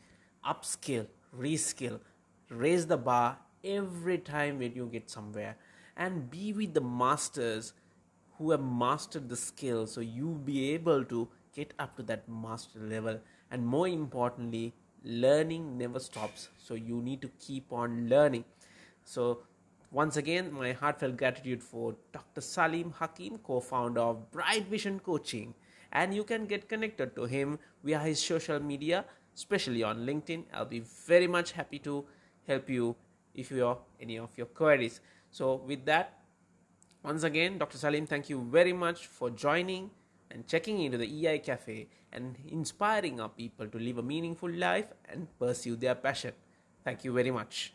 upskill, 0.53 1.09
reskill, 1.39 2.01
raise 2.49 2.87
the 2.87 2.97
bar 2.97 3.37
every 3.63 4.17
time 4.17 4.59
when 4.61 4.73
you 4.75 4.87
get 4.87 5.11
somewhere, 5.11 5.57
and 5.95 6.31
be 6.31 6.55
with 6.55 6.73
the 6.73 6.81
masters 6.81 7.75
who 8.41 8.53
have 8.53 8.63
mastered 8.63 9.29
the 9.29 9.37
skill 9.37 9.87
so 9.87 10.01
you'll 10.01 10.45
be 10.53 10.71
able 10.73 11.05
to 11.05 11.29
get 11.55 11.75
up 11.79 11.95
to 11.97 12.03
that 12.05 12.27
master 12.27 12.81
level. 12.81 13.21
And 13.51 13.67
more 13.67 13.87
importantly, 13.87 14.73
learning 15.05 15.77
never 15.77 16.01
stops. 16.01 16.49
So 16.57 16.73
you 16.75 17.03
need 17.03 17.21
to 17.21 17.31
keep 17.39 17.71
on 17.71 18.09
learning. 18.09 18.45
So 19.05 19.43
once 19.91 20.17
again, 20.17 20.53
my 20.53 20.73
heartfelt 20.73 21.19
gratitude 21.19 21.63
for 21.63 21.97
Dr. 22.13 22.41
Salim 22.41 22.93
Hakim, 22.93 23.39
co 23.39 23.61
founder 23.61 24.01
of 24.01 24.31
Bright 24.31 24.67
Vision 24.69 25.01
Coaching. 25.01 25.53
And 25.93 26.15
you 26.15 26.25
can 26.25 26.47
get 26.47 26.67
connected 26.69 27.15
to 27.17 27.25
him 27.25 27.59
via 27.85 27.99
his 27.99 28.23
social 28.23 28.61
media, 28.61 29.05
especially 29.35 29.83
on 29.83 30.07
LinkedIn. 30.07 30.45
I'll 30.55 30.65
be 30.65 30.81
very 31.07 31.27
much 31.27 31.53
happy 31.53 31.79
to 31.81 32.07
help 32.47 32.71
you 32.71 32.97
if 33.35 33.51
you 33.51 33.65
have 33.65 33.79
any 34.01 34.19
of 34.19 34.31
your 34.39 34.47
queries. 34.47 35.01
So, 35.31 35.57
with 35.67 35.85
that, 35.85 36.20
once 37.03 37.23
again, 37.25 37.59
Dr. 37.59 37.79
Salim, 37.79 38.07
thank 38.07 38.29
you 38.29 38.47
very 38.51 38.73
much 38.73 39.07
for 39.07 39.31
joining 39.31 39.91
and 40.31 40.47
checking 40.47 40.81
into 40.83 40.99
the 40.99 41.27
EI 41.27 41.39
Cafe 41.39 41.89
and 42.13 42.37
inspiring 42.49 43.21
our 43.21 43.31
people 43.31 43.67
to 43.69 43.79
live 43.79 43.99
a 43.99 44.03
meaningful 44.03 44.51
life 44.51 44.93
and 45.09 45.27
pursue 45.39 45.77
their 45.77 45.95
passion. 45.95 46.33
Thank 46.85 47.05
you 47.05 47.13
very 47.13 47.31
much. 47.31 47.73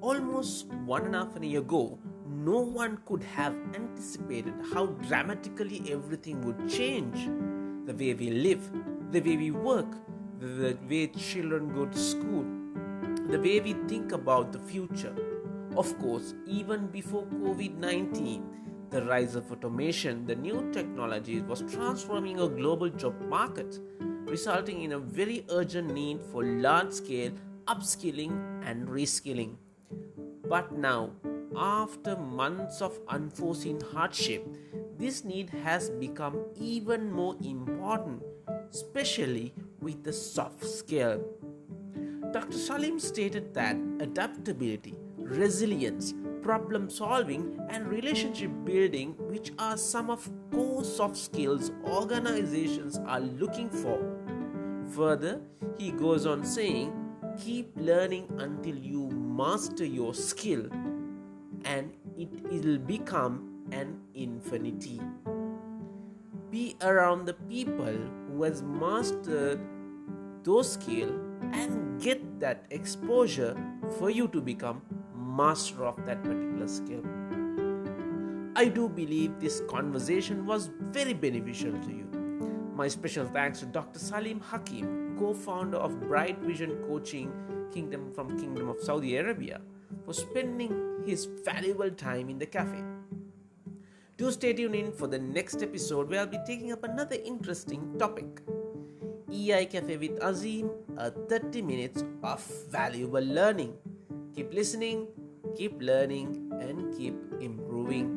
Almost 0.00 0.66
one 0.86 1.06
and 1.06 1.14
a 1.14 1.18
half 1.18 1.36
a 1.36 1.46
year 1.46 1.60
ago, 1.60 1.98
no 2.26 2.58
one 2.58 2.98
could 3.06 3.22
have 3.22 3.54
anticipated 3.74 4.54
how 4.72 4.86
dramatically 4.86 5.82
everything 5.90 6.40
would 6.42 6.68
change. 6.68 7.28
The 7.92 8.06
way 8.06 8.14
we 8.14 8.30
live, 8.30 8.70
the 9.10 9.20
way 9.20 9.36
we 9.36 9.50
work, 9.50 9.86
the 10.40 10.78
way 10.88 11.08
children 11.08 11.74
go 11.74 11.84
to 11.84 11.98
school, 11.98 12.46
the 13.28 13.38
way 13.38 13.60
we 13.60 13.74
think 13.86 14.12
about 14.12 14.50
the 14.50 14.58
future. 14.58 15.14
Of 15.76 15.98
course, 15.98 16.32
even 16.46 16.86
before 16.86 17.26
COVID 17.26 17.76
19, 17.76 18.88
the 18.88 19.02
rise 19.04 19.34
of 19.34 19.52
automation, 19.52 20.24
the 20.24 20.34
new 20.34 20.70
technologies 20.72 21.42
was 21.42 21.60
transforming 21.70 22.40
a 22.40 22.48
global 22.48 22.88
job 22.88 23.20
market, 23.28 23.78
resulting 24.24 24.80
in 24.84 24.92
a 24.92 24.98
very 24.98 25.44
urgent 25.50 25.92
need 25.92 26.22
for 26.32 26.44
large 26.44 26.92
scale 26.92 27.32
upskilling 27.66 28.32
and 28.64 28.88
reskilling. 28.88 29.56
But 30.48 30.72
now, 30.72 31.10
after 31.54 32.16
months 32.16 32.80
of 32.80 32.98
unforeseen 33.08 33.80
hardship, 33.92 34.46
this 35.02 35.24
need 35.24 35.50
has 35.64 35.90
become 35.90 36.44
even 36.54 37.10
more 37.10 37.34
important, 37.42 38.22
especially 38.70 39.52
with 39.80 40.04
the 40.04 40.12
soft 40.12 40.64
skill. 40.64 41.20
Dr. 42.32 42.56
Salim 42.56 43.00
stated 43.00 43.52
that 43.52 43.76
adaptability, 43.98 44.94
resilience, 45.18 46.14
problem 46.40 46.88
solving, 46.88 47.58
and 47.68 47.88
relationship 47.88 48.52
building, 48.64 49.14
which 49.18 49.50
are 49.58 49.76
some 49.76 50.08
of 50.08 50.30
core 50.52 50.84
soft 50.84 51.16
skills 51.16 51.72
organizations 51.84 53.00
are 53.04 53.20
looking 53.20 53.70
for. 53.70 53.98
Further, 54.94 55.40
he 55.78 55.90
goes 55.90 56.26
on 56.26 56.44
saying, 56.44 56.92
keep 57.44 57.72
learning 57.74 58.28
until 58.38 58.76
you 58.76 59.08
master 59.10 59.84
your 59.84 60.14
skill 60.14 60.68
and 61.64 61.92
it 62.16 62.28
will 62.64 62.78
become 62.78 63.51
an 63.72 63.98
infinity. 64.14 65.00
Be 66.50 66.76
around 66.82 67.24
the 67.24 67.34
people 67.34 67.96
who 68.28 68.42
has 68.42 68.62
mastered 68.62 69.60
those 70.44 70.72
skills 70.72 71.18
and 71.52 72.00
get 72.00 72.40
that 72.40 72.66
exposure 72.70 73.56
for 73.98 74.10
you 74.10 74.28
to 74.28 74.40
become 74.40 74.82
master 75.16 75.84
of 75.84 76.04
that 76.04 76.22
particular 76.22 76.68
skill. 76.68 77.02
I 78.54 78.68
do 78.68 78.88
believe 78.88 79.40
this 79.40 79.62
conversation 79.68 80.44
was 80.44 80.70
very 80.90 81.14
beneficial 81.14 81.72
to 81.72 81.88
you. 81.88 82.06
My 82.74 82.88
special 82.88 83.26
thanks 83.26 83.60
to 83.60 83.66
Dr. 83.66 83.98
Salim 83.98 84.40
Hakim, 84.40 85.16
co-founder 85.18 85.78
of 85.78 85.98
Bright 86.00 86.38
Vision 86.40 86.76
Coaching 86.86 87.32
Kingdom 87.72 88.12
from 88.12 88.38
Kingdom 88.38 88.68
of 88.68 88.80
Saudi 88.80 89.16
Arabia, 89.16 89.60
for 90.04 90.12
spending 90.12 91.02
his 91.06 91.26
valuable 91.44 91.90
time 91.90 92.28
in 92.28 92.38
the 92.38 92.46
cafe. 92.46 92.82
Do 94.22 94.30
stay 94.30 94.52
tuned 94.52 94.76
in 94.76 94.92
for 94.92 95.08
the 95.08 95.18
next 95.18 95.64
episode 95.64 96.08
where 96.08 96.20
I'll 96.20 96.30
be 96.30 96.38
taking 96.46 96.70
up 96.70 96.84
another 96.84 97.16
interesting 97.24 97.98
topic. 97.98 98.40
EI 99.28 99.66
Cafe 99.66 99.96
with 99.96 100.22
Azim, 100.22 100.70
a 100.96 101.10
30 101.10 101.60
minutes 101.60 102.04
of 102.22 102.40
valuable 102.70 103.18
learning. 103.18 103.74
Keep 104.32 104.54
listening, 104.54 105.08
keep 105.56 105.74
learning, 105.82 106.52
and 106.60 106.96
keep 106.96 107.18
improving. 107.40 108.14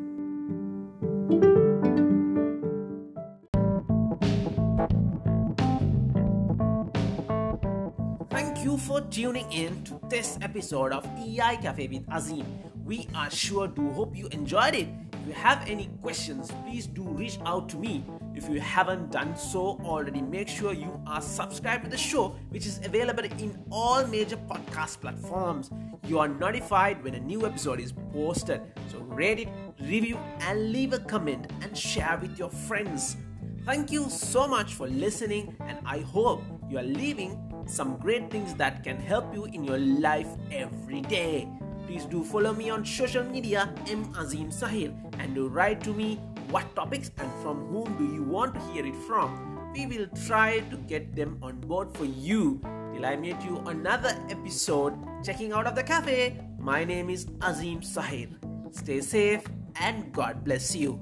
Thank 8.30 8.64
you 8.64 8.78
for 8.78 9.02
tuning 9.10 9.52
in 9.52 9.84
to 9.86 10.00
this 10.08 10.38
episode 10.44 10.92
of 10.92 11.04
EI 11.18 11.58
Cafe 11.64 11.88
with 11.88 12.06
Azim. 12.12 12.46
We 12.86 13.08
are 13.16 13.32
sure 13.32 13.68
to 13.68 13.90
hope 13.94 14.16
you 14.16 14.28
enjoyed 14.28 14.76
it. 14.76 14.88
If 15.14 15.28
you 15.28 15.34
have 15.34 15.68
any 15.68 15.90
questions, 16.04 16.52
please 16.64 16.86
do 16.86 17.02
reach 17.02 17.40
out 17.44 17.68
to 17.70 17.78
me. 17.78 18.06
If 18.36 18.48
you 18.48 18.60
haven't 18.60 19.12
done 19.12 19.36
so 19.36 19.82
already, 19.84 20.22
make 20.22 20.48
sure 20.48 20.72
you 20.72 21.02
are 21.08 21.20
subscribed 21.20 21.86
to 21.86 21.90
the 21.90 21.98
show, 21.98 22.36
which 22.50 22.68
is 22.68 22.80
available 22.86 23.24
in 23.24 23.60
all 23.72 24.06
major 24.06 24.38
podcast 24.38 25.02
platforms. 25.02 25.72
You 26.08 26.20
are 26.20 26.28
notified 26.28 27.04
when 27.04 27.16
a 27.16 27.20
new 27.20 27.48
episode 27.48 27.80
is 27.80 27.92
posted. 28.14 28.62
So 28.92 29.00
rate 29.00 29.40
it, 29.40 29.50
review, 29.82 30.20
and 30.42 30.72
leave 30.72 30.94
a 30.94 31.00
comment 31.00 31.52
and 31.64 31.76
share 31.76 32.20
with 32.22 32.38
your 32.38 32.52
friends. 32.52 33.18
Thank 33.66 33.92
you 33.92 34.12
so 34.12 34.48
much 34.48 34.76
for 34.76 34.88
listening, 34.88 35.56
and 35.62 35.80
I 35.88 36.02
hope 36.02 36.44
you 36.70 36.78
are 36.78 36.84
leaving 36.84 37.66
some 37.66 37.98
great 37.98 38.30
things 38.30 38.54
that 38.56 38.84
can 38.84 38.98
help 38.98 39.34
you 39.34 39.46
in 39.46 39.64
your 39.64 39.80
life 39.80 40.30
every 40.52 41.02
day. 41.02 41.50
Please 41.88 42.06
do 42.06 42.24
follow 42.24 42.54
me 42.54 42.70
on 42.70 42.84
social 42.84 43.24
media, 43.24 43.70
M 43.88 44.12
Azim 44.18 44.50
Sahil, 44.50 44.94
and 45.20 45.36
do 45.36 45.48
write 45.48 45.84
to 45.84 45.94
me 45.94 46.20
what 46.50 46.76
topics 46.76 47.12
and 47.18 47.32
from 47.44 47.68
whom 47.68 47.94
do 47.98 48.06
you 48.14 48.24
want 48.24 48.56
to 48.56 48.62
hear 48.74 48.86
it 48.86 48.96
from. 49.08 49.72
We 49.74 49.86
will 49.86 50.08
try 50.26 50.60
to 50.72 50.78
get 50.78 51.16
them 51.16 51.38
on 51.44 51.60
board 51.62 51.92
for 51.94 52.06
you. 52.06 52.60
Till 52.94 53.06
I 53.06 53.16
meet 53.16 53.42
you 53.44 53.60
on 53.66 53.86
another 53.86 54.18
episode, 54.30 54.98
checking 55.24 55.52
out 55.52 55.68
of 55.68 55.76
the 55.76 55.84
cafe. 55.84 56.40
My 56.58 56.84
name 56.84 57.10
is 57.10 57.28
Azim 57.42 57.82
Sahil. 57.82 58.34
Stay 58.72 59.02
safe 59.02 59.44
and 59.80 60.12
God 60.12 60.44
bless 60.44 60.76
you. 60.76 60.98